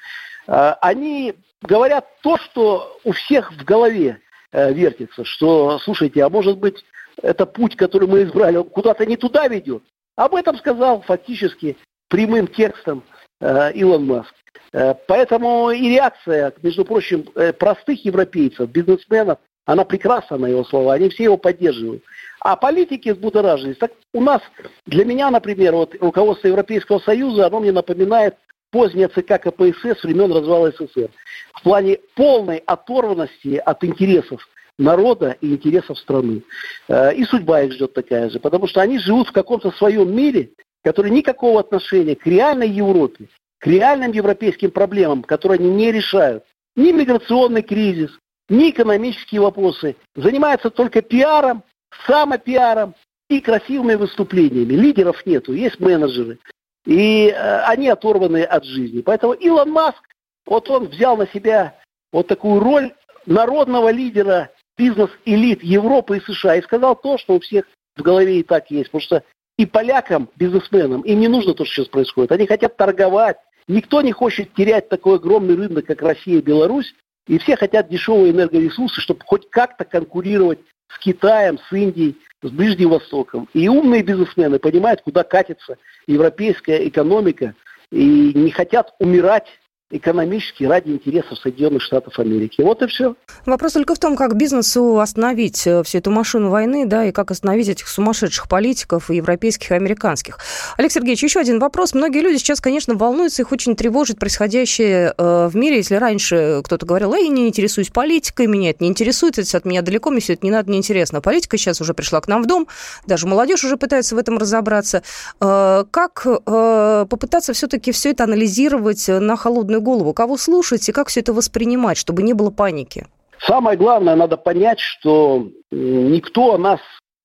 А, 0.49 0.77
они 0.81 1.35
говорят 1.63 2.07
то, 2.23 2.37
что 2.37 2.99
у 3.05 3.13
всех 3.13 3.53
в 3.53 3.65
голове 3.65 4.21
э, 4.51 4.73
вертится, 4.73 5.25
что, 5.25 5.79
слушайте, 5.79 6.25
а 6.25 6.29
может 6.29 6.59
быть, 6.59 6.85
это 7.23 7.47
путь, 7.47 7.77
который 7.77 8.09
мы 8.09 8.25
избрали, 8.25 8.61
куда-то 8.63 9.07
не 9.07 9.17
туда 9.17 9.47
ведет? 9.47 9.85
Об 10.17 10.35
этом 10.35 10.57
сказал 10.57 11.01
фактически 11.03 11.77
прямым 12.09 12.49
текстом 12.49 13.05
э, 13.41 13.73
Илон 13.75 14.07
Маск. 14.07 14.35
Э, 14.73 14.95
поэтому 15.07 15.71
и 15.71 15.91
реакция, 15.91 16.53
между 16.61 16.85
прочим, 16.85 17.23
простых 17.57 18.05
европейцев, 18.05 18.69
бизнесменов, 18.69 19.39
она 19.66 19.85
прекрасна 19.85 20.37
на 20.37 20.46
его 20.46 20.64
слова, 20.64 20.94
они 20.94 21.09
все 21.09 21.24
его 21.24 21.37
поддерживают. 21.37 22.03
А 22.40 22.57
политики 22.57 23.09
взбудоражились. 23.11 23.79
Так 23.79 23.92
у 24.12 24.20
нас, 24.20 24.42
для 24.87 25.05
меня, 25.05 25.31
например, 25.31 25.74
вот 25.74 25.94
руководство 26.00 26.48
Европейского 26.48 26.98
Союза, 26.98 27.46
оно 27.46 27.61
мне 27.61 27.72
напоминает 27.72 28.37
позднее 28.70 29.09
ЦК 29.09 29.40
КПСС 29.40 30.03
времен 30.03 30.33
развала 30.33 30.70
СССР. 30.70 31.09
В 31.55 31.62
плане 31.62 31.98
полной 32.14 32.59
оторванности 32.59 33.57
от 33.64 33.85
интересов 33.85 34.46
народа 34.79 35.37
и 35.40 35.53
интересов 35.53 35.98
страны. 35.98 36.42
Э, 36.88 37.14
и 37.14 37.24
судьба 37.24 37.62
их 37.62 37.72
ждет 37.72 37.94
такая 37.94 38.29
же, 38.31 38.40
потому 38.40 38.66
что 38.66 38.81
они 38.81 38.98
живут 38.98 39.29
в 39.29 39.33
каком-то 39.33 39.70
своем 39.70 40.14
мире, 40.14 40.50
который 40.83 41.11
никакого 41.11 41.61
отношения 41.61 42.16
к 42.16 42.27
реальной 42.27 42.68
Европе, 42.68 43.29
к 43.59 43.66
реальным 43.66 44.12
европейским 44.12 44.70
проблемам, 44.70 45.22
которые 45.22 45.59
они 45.59 45.70
не 45.70 45.92
решают. 45.92 46.44
Ни 46.77 46.90
миграционный 46.90 47.62
кризис, 47.62 48.11
ни 48.48 48.70
экономические 48.70 49.40
вопросы. 49.40 49.96
Занимаются 50.14 50.70
только 50.70 51.02
пиаром 51.02 51.62
самопиаром 52.07 52.94
и 53.28 53.40
красивыми 53.40 53.94
выступлениями. 53.94 54.74
Лидеров 54.74 55.24
нету, 55.26 55.52
есть 55.52 55.80
менеджеры. 55.80 56.38
И 56.87 57.28
э, 57.28 57.61
они 57.64 57.88
оторваны 57.88 58.42
от 58.42 58.64
жизни. 58.64 59.00
Поэтому 59.00 59.33
Илон 59.33 59.70
Маск, 59.70 60.02
вот 60.46 60.68
он 60.68 60.88
взял 60.88 61.16
на 61.16 61.26
себя 61.28 61.78
вот 62.12 62.26
такую 62.26 62.61
роль 62.61 62.92
народного 63.26 63.90
лидера 63.90 64.50
бизнес-элит 64.76 65.62
Европы 65.62 66.18
и 66.18 66.20
США 66.20 66.57
и 66.57 66.62
сказал 66.62 66.96
то, 66.96 67.16
что 67.16 67.35
у 67.35 67.40
всех 67.40 67.64
в 67.96 68.02
голове 68.02 68.40
и 68.40 68.42
так 68.42 68.70
есть. 68.70 68.90
Потому 68.90 69.02
что 69.02 69.24
и 69.57 69.66
полякам, 69.66 70.28
бизнесменам, 70.37 71.02
им 71.02 71.20
не 71.20 71.28
нужно 71.28 71.54
то, 71.54 71.64
что 71.64 71.74
сейчас 71.74 71.88
происходит. 71.88 72.33
Они 72.33 72.46
хотят 72.46 72.76
торговать. 72.76 73.38
Никто 73.66 74.02
не 74.02 74.12
хочет 74.12 74.52
терять 74.54 74.90
такой 74.90 75.16
огромный 75.16 75.54
рынок, 75.54 75.87
как 75.87 76.02
Россия 76.02 76.38
и 76.38 76.42
Беларусь. 76.42 76.94
И 77.27 77.39
все 77.39 77.57
хотят 77.57 77.89
дешевые 77.89 78.33
энергоресурсы, 78.33 79.01
чтобы 79.01 79.23
хоть 79.25 79.49
как-то 79.51 79.85
конкурировать 79.85 80.59
с 80.89 80.99
Китаем, 80.99 81.59
с 81.59 81.73
Индией, 81.73 82.17
с 82.43 82.51
Ближним 82.51 82.91
Востоком. 82.91 83.49
И 83.55 83.69
умные 83.69 84.03
бизнесмены 84.03 84.59
понимают, 84.59 85.01
куда 85.03 85.25
катится 85.25 85.79
европейская 86.07 86.87
экономика, 86.87 87.55
и 87.91 88.33
не 88.35 88.51
хотят 88.51 88.95
умирать 88.99 89.47
экономически 89.90 90.64
ради 90.64 90.90
интересов 90.90 91.38
Соединенных 91.38 91.83
Штатов 91.83 92.18
Америки. 92.18 92.62
Вот 92.62 92.83
и 92.83 92.87
все. 92.87 93.14
Вопрос 93.44 93.73
только 93.73 93.94
в 93.94 93.99
том, 93.99 94.16
как 94.16 94.35
бизнесу 94.35 94.99
остановить 94.99 95.66
э, 95.66 95.83
всю 95.83 95.99
эту 95.99 96.11
машину 96.11 96.49
войны, 96.49 96.87
да, 96.87 97.05
и 97.05 97.12
как 97.12 97.31
остановить 97.31 97.68
этих 97.68 97.88
сумасшедших 97.88 98.49
политиков, 98.49 99.11
и 99.11 99.16
европейских, 99.16 99.70
и 99.70 99.75
американских. 99.75 100.38
Олег 100.79 100.90
Сергеевич, 100.90 101.23
еще 101.23 101.40
один 101.40 101.59
вопрос. 101.59 101.92
Многие 101.94 102.20
люди 102.20 102.38
сейчас, 102.38 102.61
конечно, 102.61 102.94
волнуются, 102.94 103.42
их 103.42 103.53
очень 103.53 103.77
тревожит 103.77 104.18
происходящее 104.18 105.14
э, 105.16 105.49
в 105.49 105.55
мире. 105.55 105.77
Если 105.77 105.97
раньше 105.97 106.62
кто-то 106.64 106.87
говорил, 106.87 107.14
я 107.14 107.29
не 107.29 107.49
интересуюсь 107.49 107.90
политикой, 107.90 108.47
меня 108.47 108.70
это 108.70 108.83
не 108.83 108.90
интересует, 108.90 109.38
это 109.38 109.57
от 109.57 109.64
меня 109.64 109.83
далеко, 109.83 110.11
мне 110.11 110.20
все 110.20 110.33
это 110.33 110.47
не 110.47 110.51
надо, 110.51 110.70
не 110.70 110.79
интересно. 110.79 111.20
Политика 111.20 111.59
сейчас 111.59 111.81
уже 111.81 111.94
пришла 111.94 112.20
к 112.20 112.29
нам 112.29 112.42
в 112.42 112.47
дом, 112.47 112.66
даже 113.07 113.27
молодежь 113.27 113.64
уже 113.64 113.77
пытается 113.77 114.14
в 114.14 114.18
этом 114.18 114.38
разобраться. 114.38 115.03
Э, 115.40 115.85
как 115.90 116.25
попытаться 116.25 117.53
все-таки 117.53 117.92
все 117.92 118.11
это 118.11 118.25
анализировать 118.25 119.09
на 119.09 119.37
холодную 119.37 119.74
голову, 119.81 120.13
кого 120.13 120.37
слушать 120.37 120.89
и 120.89 120.93
как 120.93 121.09
все 121.09 121.21
это 121.21 121.33
воспринимать, 121.33 121.97
чтобы 121.97 122.23
не 122.23 122.33
было 122.33 122.51
паники? 122.51 123.07
Самое 123.41 123.77
главное, 123.77 124.17
надо 124.17 124.37
понять, 124.37 124.81
что 124.81 125.49
никто 125.71 126.55
о 126.55 126.59
нас 126.59 126.81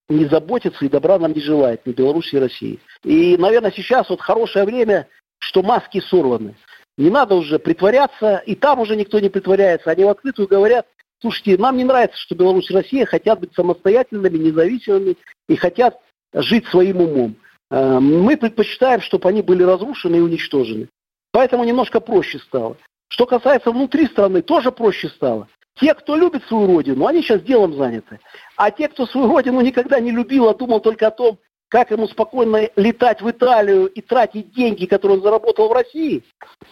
не 0.09 0.25
заботится 0.25 0.83
и 0.83 0.89
добра 0.89 1.19
нам 1.19 1.33
не 1.33 1.41
желает, 1.41 1.85
ни 1.85 1.91
Беларуси, 1.91 2.35
ни 2.35 2.39
России. 2.39 2.79
И, 3.03 3.37
наверное, 3.37 3.71
сейчас 3.71 4.09
вот 4.09 4.21
хорошее 4.21 4.65
время, 4.65 5.07
что 5.39 5.61
маски 5.61 6.01
сорваны. 6.01 6.55
Не 6.97 7.09
надо 7.09 7.35
уже 7.35 7.59
притворяться, 7.59 8.43
и 8.45 8.55
там 8.55 8.79
уже 8.79 8.95
никто 8.97 9.19
не 9.19 9.29
притворяется. 9.29 9.91
Они 9.91 10.03
в 10.03 10.09
открытую 10.09 10.47
говорят, 10.47 10.85
слушайте, 11.21 11.57
нам 11.57 11.77
не 11.77 11.85
нравится, 11.85 12.17
что 12.17 12.35
Беларусь 12.35 12.69
и 12.69 12.73
Россия 12.73 13.05
хотят 13.05 13.39
быть 13.39 13.53
самостоятельными, 13.53 14.37
независимыми 14.37 15.15
и 15.47 15.55
хотят 15.55 15.99
жить 16.33 16.65
своим 16.67 17.01
умом. 17.01 17.35
Э, 17.71 17.99
мы 17.99 18.35
предпочитаем, 18.35 19.01
чтобы 19.01 19.29
они 19.29 19.41
были 19.41 19.63
разрушены 19.63 20.17
и 20.17 20.21
уничтожены. 20.21 20.89
Поэтому 21.31 21.63
немножко 21.63 21.99
проще 21.99 22.39
стало. 22.39 22.77
Что 23.09 23.25
касается 23.25 23.71
внутри 23.71 24.05
страны, 24.07 24.41
тоже 24.41 24.71
проще 24.71 25.09
стало. 25.09 25.47
Те, 25.79 25.93
кто 25.93 26.15
любит 26.15 26.43
свою 26.45 26.67
родину, 26.67 27.05
они 27.05 27.21
сейчас 27.21 27.41
делом 27.41 27.73
заняты. 27.75 28.19
А 28.55 28.69
те, 28.71 28.87
кто 28.87 29.05
свою 29.05 29.27
родину 29.27 29.61
никогда 29.61 29.99
не 29.99 30.11
любил, 30.11 30.49
а 30.49 30.53
думал 30.53 30.81
только 30.81 31.07
о 31.07 31.11
том, 31.11 31.39
как 31.69 31.91
ему 31.91 32.07
спокойно 32.07 32.69
летать 32.75 33.21
в 33.21 33.29
Италию 33.29 33.87
и 33.87 34.01
тратить 34.01 34.53
деньги, 34.53 34.85
которые 34.85 35.17
он 35.17 35.23
заработал 35.23 35.69
в 35.69 35.73
России, 35.73 36.23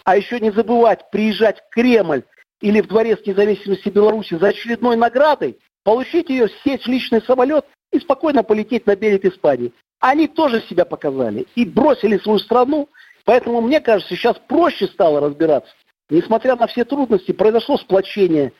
а 0.04 0.16
еще 0.16 0.40
не 0.40 0.50
забывать 0.50 1.08
приезжать 1.10 1.60
в 1.60 1.68
Кремль 1.70 2.24
или 2.60 2.80
в 2.80 2.88
Дворец 2.88 3.20
независимости 3.24 3.88
Беларуси 3.88 4.34
за 4.34 4.48
очередной 4.48 4.96
наградой, 4.96 5.58
получить 5.84 6.28
ее, 6.28 6.48
сесть 6.64 6.84
в 6.84 6.88
личный 6.88 7.22
самолет 7.22 7.64
и 7.92 8.00
спокойно 8.00 8.42
полететь 8.42 8.86
на 8.86 8.96
берег 8.96 9.24
Испании. 9.24 9.72
Они 10.00 10.26
тоже 10.26 10.60
себя 10.62 10.84
показали 10.84 11.46
и 11.54 11.64
бросили 11.64 12.18
свою 12.18 12.38
страну, 12.38 12.88
поэтому, 13.28 13.60
мне 13.60 13.78
кажется, 13.82 14.16
сейчас 14.16 14.38
проще 14.48 14.86
стало 14.86 15.20
разбираться. 15.20 15.70
Несмотря 16.08 16.56
на 16.56 16.66
все 16.66 16.86
трудности, 16.86 17.32
произошло 17.32 17.76
сплочение 17.76 18.54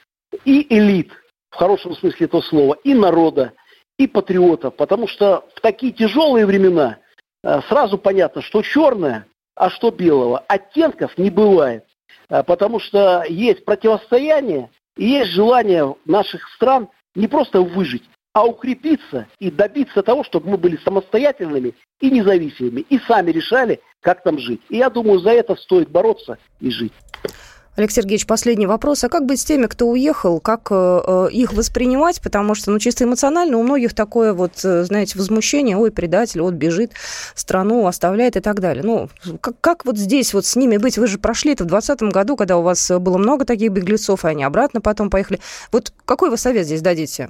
и 0.45 0.67
элит, 0.69 1.11
в 1.49 1.57
хорошем 1.57 1.97
смысле 1.97 2.27
этого 2.27 2.43
слова, 2.43 2.77
и 2.85 2.93
народа, 2.93 3.55
и 3.99 4.07
патриотов, 4.07 4.77
потому 4.77 5.09
что 5.09 5.49
в 5.55 5.63
такие 5.63 5.95
тяжелые 5.95 6.45
времена 6.45 6.99
э, 7.43 7.63
сразу 7.71 7.97
понятно, 7.97 8.43
что 8.43 8.61
черное, 8.61 9.27
а 9.55 9.71
что 9.71 9.91
белого. 9.91 10.41
Оттенков 10.49 11.17
не 11.17 11.31
бывает, 11.31 11.87
э, 12.29 12.43
потому 12.43 12.79
что 12.79 13.25
есть 13.27 13.65
противостояние 13.65 14.69
и 14.99 15.07
есть 15.07 15.31
желание 15.31 15.97
наших 16.05 16.47
стран 16.51 16.91
не 17.15 17.27
просто 17.27 17.63
выжить, 17.63 18.05
а 18.35 18.45
укрепиться 18.45 19.29
и 19.39 19.51
добиться 19.51 20.03
того, 20.03 20.25
чтобы 20.25 20.51
мы 20.51 20.59
были 20.59 20.77
самостоятельными 20.85 21.73
и 22.01 22.11
независимыми, 22.11 22.83
и 22.83 22.99
сами 22.99 23.31
решали, 23.31 23.81
как 24.01 24.23
там 24.23 24.39
жить. 24.39 24.61
И 24.69 24.77
я 24.77 24.91
думаю, 24.91 25.21
за 25.21 25.31
это 25.31 25.57
стоит 25.57 25.91
бороться 25.91 26.39
и 26.61 26.71
жить. 26.71 26.93
Алексей 27.79 28.03
Сергеевич, 28.03 28.27
последний 28.27 28.67
вопрос. 28.67 29.05
А 29.05 29.09
как 29.09 29.25
быть 29.25 29.41
с 29.41 29.45
теми, 29.45 29.67
кто 29.67 29.87
уехал? 29.87 30.41
Как 30.41 30.67
э, 30.73 31.01
э, 31.07 31.29
их 31.31 31.53
воспринимать? 31.53 32.21
Потому 32.21 32.57
что, 32.57 32.73
ну, 32.73 32.81
чисто 32.81 33.05
эмоционально 33.05 33.57
у 33.57 33.63
многих 33.63 33.95
такое 33.95 34.33
вот, 34.33 34.65
э, 34.65 34.83
знаете, 34.83 35.17
возмущение. 35.17 35.77
Ой, 35.77 35.93
предатель, 35.93 36.41
вот 36.41 36.55
бежит, 36.55 36.95
страну 37.37 37.87
оставляет 37.87 38.35
и 38.35 38.41
так 38.41 38.59
далее. 38.59 38.83
Ну, 38.83 39.09
как, 39.41 39.61
как 39.61 39.85
вот 39.85 39.97
здесь 39.97 40.35
вот 40.35 40.45
с 40.45 40.57
ними 40.57 40.77
быть? 40.77 40.99
Вы 40.99 41.07
же 41.07 41.19
прошли 41.19 41.53
это 41.53 41.63
в 41.63 41.69
2020 41.69 42.13
году, 42.13 42.35
когда 42.35 42.57
у 42.57 42.63
вас 42.63 42.91
было 42.99 43.17
много 43.17 43.45
таких 43.45 43.71
беглецов, 43.71 44.25
и 44.25 44.29
они 44.29 44.43
обратно 44.43 44.81
потом 44.81 45.09
поехали. 45.09 45.39
Вот 45.71 45.93
какой 46.05 46.31
вы 46.31 46.37
совет 46.37 46.67
здесь 46.67 46.83
дадите? 46.83 47.29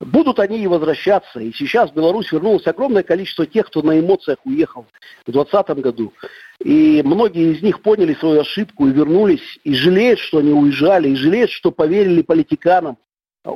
Будут 0.00 0.38
они 0.38 0.62
и 0.62 0.66
возвращаться. 0.66 1.40
И 1.40 1.52
сейчас 1.52 1.90
в 1.90 1.94
Беларусь 1.94 2.30
вернулось 2.30 2.66
огромное 2.66 3.02
количество 3.02 3.46
тех, 3.46 3.66
кто 3.66 3.82
на 3.82 3.98
эмоциях 3.98 4.38
уехал 4.44 4.86
в 5.22 5.32
2020 5.32 5.78
году. 5.82 6.12
И 6.60 7.02
многие 7.04 7.52
из 7.52 7.62
них 7.62 7.82
поняли 7.82 8.14
свою 8.14 8.40
ошибку 8.40 8.86
и 8.86 8.92
вернулись, 8.92 9.58
и 9.64 9.74
жалеют, 9.74 10.20
что 10.20 10.38
они 10.38 10.52
уезжали, 10.52 11.08
и 11.08 11.16
жалеют, 11.16 11.50
что 11.50 11.72
поверили 11.72 12.22
политиканам. 12.22 12.96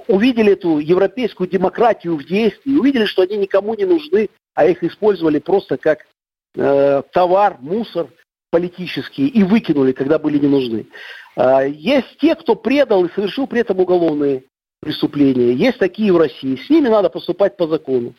Увидели 0.08 0.52
эту 0.52 0.78
европейскую 0.78 1.48
демократию 1.48 2.16
в 2.16 2.24
действии, 2.24 2.76
увидели, 2.76 3.04
что 3.04 3.22
они 3.22 3.36
никому 3.36 3.74
не 3.74 3.84
нужны, 3.84 4.28
а 4.54 4.66
их 4.66 4.82
использовали 4.82 5.38
просто 5.38 5.76
как 5.76 6.06
э, 6.56 7.02
товар, 7.12 7.58
мусор 7.60 8.08
политический, 8.50 9.28
и 9.28 9.42
выкинули, 9.42 9.92
когда 9.92 10.18
были 10.18 10.38
не 10.38 10.48
нужны. 10.48 10.86
Э, 11.36 11.68
есть 11.68 12.18
те, 12.20 12.34
кто 12.34 12.54
предал 12.54 13.04
и 13.04 13.12
совершил 13.12 13.46
при 13.46 13.60
этом 13.60 13.80
уголовные 13.80 14.44
преступления. 14.82 15.52
Есть 15.52 15.78
такие 15.78 16.12
в 16.12 16.16
России. 16.16 16.56
С 16.56 16.68
ними 16.68 16.88
надо 16.88 17.08
поступать 17.08 17.56
по 17.56 17.68
закону. 17.68 18.14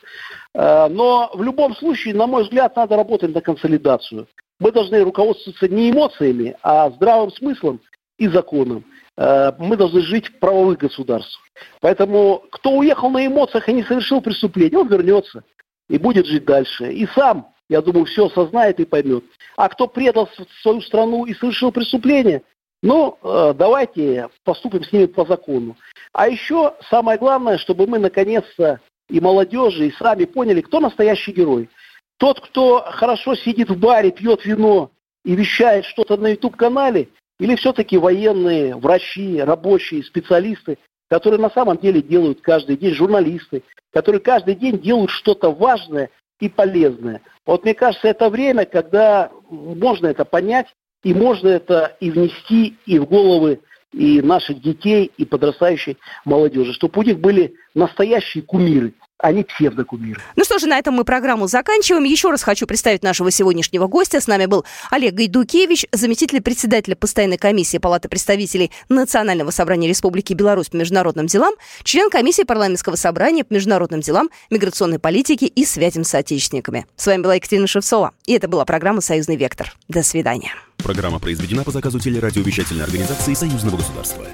Э, 0.56 0.88
но 0.88 1.30
в 1.34 1.44
любом 1.44 1.76
случае, 1.76 2.16
на 2.16 2.26
мой 2.26 2.44
взгляд, 2.44 2.76
надо 2.78 2.96
работать 2.96 3.36
на 3.36 3.42
консолидацию. 3.42 4.28
Мы 4.60 4.72
должны 4.72 5.04
руководствоваться 5.04 5.68
не 5.68 5.92
эмоциями, 5.92 6.56
а 6.64 6.90
здравым 6.92 7.32
смыслом 7.34 7.82
и 8.18 8.30
законом. 8.30 8.86
Э, 9.18 9.52
мы 9.60 9.76
должны 9.76 10.00
жить 10.02 10.28
в 10.28 10.40
правовых 10.40 10.80
государствах. 10.80 11.44
Поэтому 11.82 12.46
кто 12.50 12.72
уехал 12.72 13.10
на 13.10 13.28
эмоциях 13.28 13.68
и 13.68 13.74
не 13.74 13.84
совершил 13.84 14.22
преступление, 14.22 14.80
он 14.80 14.88
вернется 14.88 15.44
и 15.90 15.98
будет 15.98 16.26
жить 16.28 16.46
дальше. 16.46 16.94
И 16.94 17.06
сам, 17.08 17.50
я 17.68 17.82
думаю, 17.82 18.06
все 18.06 18.28
осознает 18.28 18.80
и 18.80 18.86
поймет. 18.86 19.26
А 19.58 19.68
кто 19.68 19.86
предал 19.88 20.30
свою 20.62 20.80
страну 20.80 21.26
и 21.26 21.34
совершил 21.34 21.74
преступление, 21.74 22.42
ну, 22.84 23.18
э, 23.24 23.54
давайте 23.56 24.28
поступим 24.44 24.84
с 24.84 24.92
ними 24.92 25.06
по 25.06 25.26
закону. 25.26 25.78
А 26.12 26.28
еще 26.28 26.76
самое 26.90 27.18
главное, 27.18 27.58
чтобы 27.58 27.88
мы 27.88 27.98
наконец-то 27.98 28.82
и 29.10 29.22
молодежи, 29.22 29.88
и 29.88 29.92
сами 29.94 30.26
поняли, 30.26 30.60
кто 30.60 30.82
настоящий 30.82 31.32
герой. 31.32 31.70
Тот, 32.18 32.42
кто 32.42 32.84
хорошо 32.86 33.36
сидит 33.36 33.70
в 33.70 33.80
баре, 33.80 34.12
пьет 34.12 34.46
вино 34.46 34.92
и 35.24 35.34
вещает 35.34 35.86
что-то 35.86 36.18
на 36.18 36.32
YouTube-канале, 36.32 37.08
или 37.40 37.56
все-таки 37.56 37.98
военные, 37.98 38.76
врачи, 38.76 39.42
рабочие, 39.42 40.04
специалисты, 40.04 40.78
которые 41.10 41.40
на 41.40 41.52
самом 41.52 41.78
деле 41.78 42.02
делают 42.02 42.42
каждый 42.42 42.76
день, 42.76 42.94
журналисты, 42.94 43.64
которые 43.94 44.20
каждый 44.20 44.56
день 44.56 44.78
делают 44.78 45.10
что-то 45.10 45.54
важное 45.54 46.10
и 46.42 46.50
полезное. 46.50 47.22
Вот 47.46 47.64
мне 47.64 47.74
кажется, 47.76 48.10
это 48.10 48.30
время, 48.30 48.66
когда 48.66 49.32
можно 49.50 50.08
это 50.08 50.26
понять, 50.26 50.68
и 51.04 51.14
можно 51.14 51.50
это 51.50 51.96
и 52.00 52.10
внести 52.10 52.76
и 52.86 53.00
в 53.00 53.06
головы 53.06 53.60
и 53.94 54.22
наших 54.22 54.62
детей, 54.62 55.12
и 55.18 55.26
подрастающей 55.26 55.98
молодежи, 56.26 56.74
чтобы 56.74 57.02
у 57.02 57.04
них 57.04 57.20
были 57.20 57.54
настоящие 57.76 58.44
кумиры, 58.44 58.94
а 59.20 59.32
не 59.32 59.44
псевдокумиры. 59.44 60.20
Ну 60.36 60.44
что 60.44 60.58
же, 60.58 60.68
на 60.68 60.80
этом 60.80 60.96
мы 60.96 61.06
программу 61.06 61.48
заканчиваем. 61.48 62.04
Еще 62.04 62.30
раз 62.30 62.44
хочу 62.44 62.66
представить 62.66 63.04
нашего 63.04 63.30
сегодняшнего 63.30 63.88
гостя. 63.88 64.20
С 64.20 64.28
нами 64.28 64.48
был 64.48 64.66
Олег 64.90 65.14
Гайдукевич, 65.14 65.86
заместитель 65.92 66.42
председателя 66.42 66.96
постоянной 66.96 67.38
комиссии 67.38 67.78
Палаты 67.78 68.10
представителей 68.10 68.72
Национального 68.90 69.52
собрания 69.52 69.88
Республики 69.88 70.34
Беларусь 70.34 70.70
по 70.70 70.76
международным 70.76 71.28
делам, 71.28 71.54
член 71.84 72.10
комиссии 72.10 72.44
парламентского 72.44 72.96
собрания 72.96 73.44
по 73.44 73.54
международным 73.54 74.02
делам, 74.02 74.30
миграционной 74.50 75.00
политике 75.00 75.46
и 75.46 75.66
связям 75.66 76.04
с 76.04 76.16
отечественниками. 76.16 76.88
С 76.96 77.06
вами 77.06 77.22
была 77.22 77.36
Екатерина 77.36 77.68
Шевцова, 77.68 78.12
и 78.26 78.34
это 78.34 78.48
была 78.48 78.66
программа 78.66 79.02
«Союзный 79.02 79.36
вектор». 79.36 79.74
До 79.88 80.02
свидания. 80.02 80.52
Программа 80.84 81.18
произведена 81.18 81.64
по 81.64 81.72
заказу 81.72 81.98
телерадиовещательной 81.98 82.84
организации 82.84 83.34
Союзного 83.34 83.78
государства. 83.78 84.26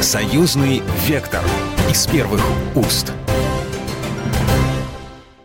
Союзный 0.00 0.80
вектор 1.08 1.44
из 1.90 2.06
первых 2.06 2.40
уст. 2.76 3.12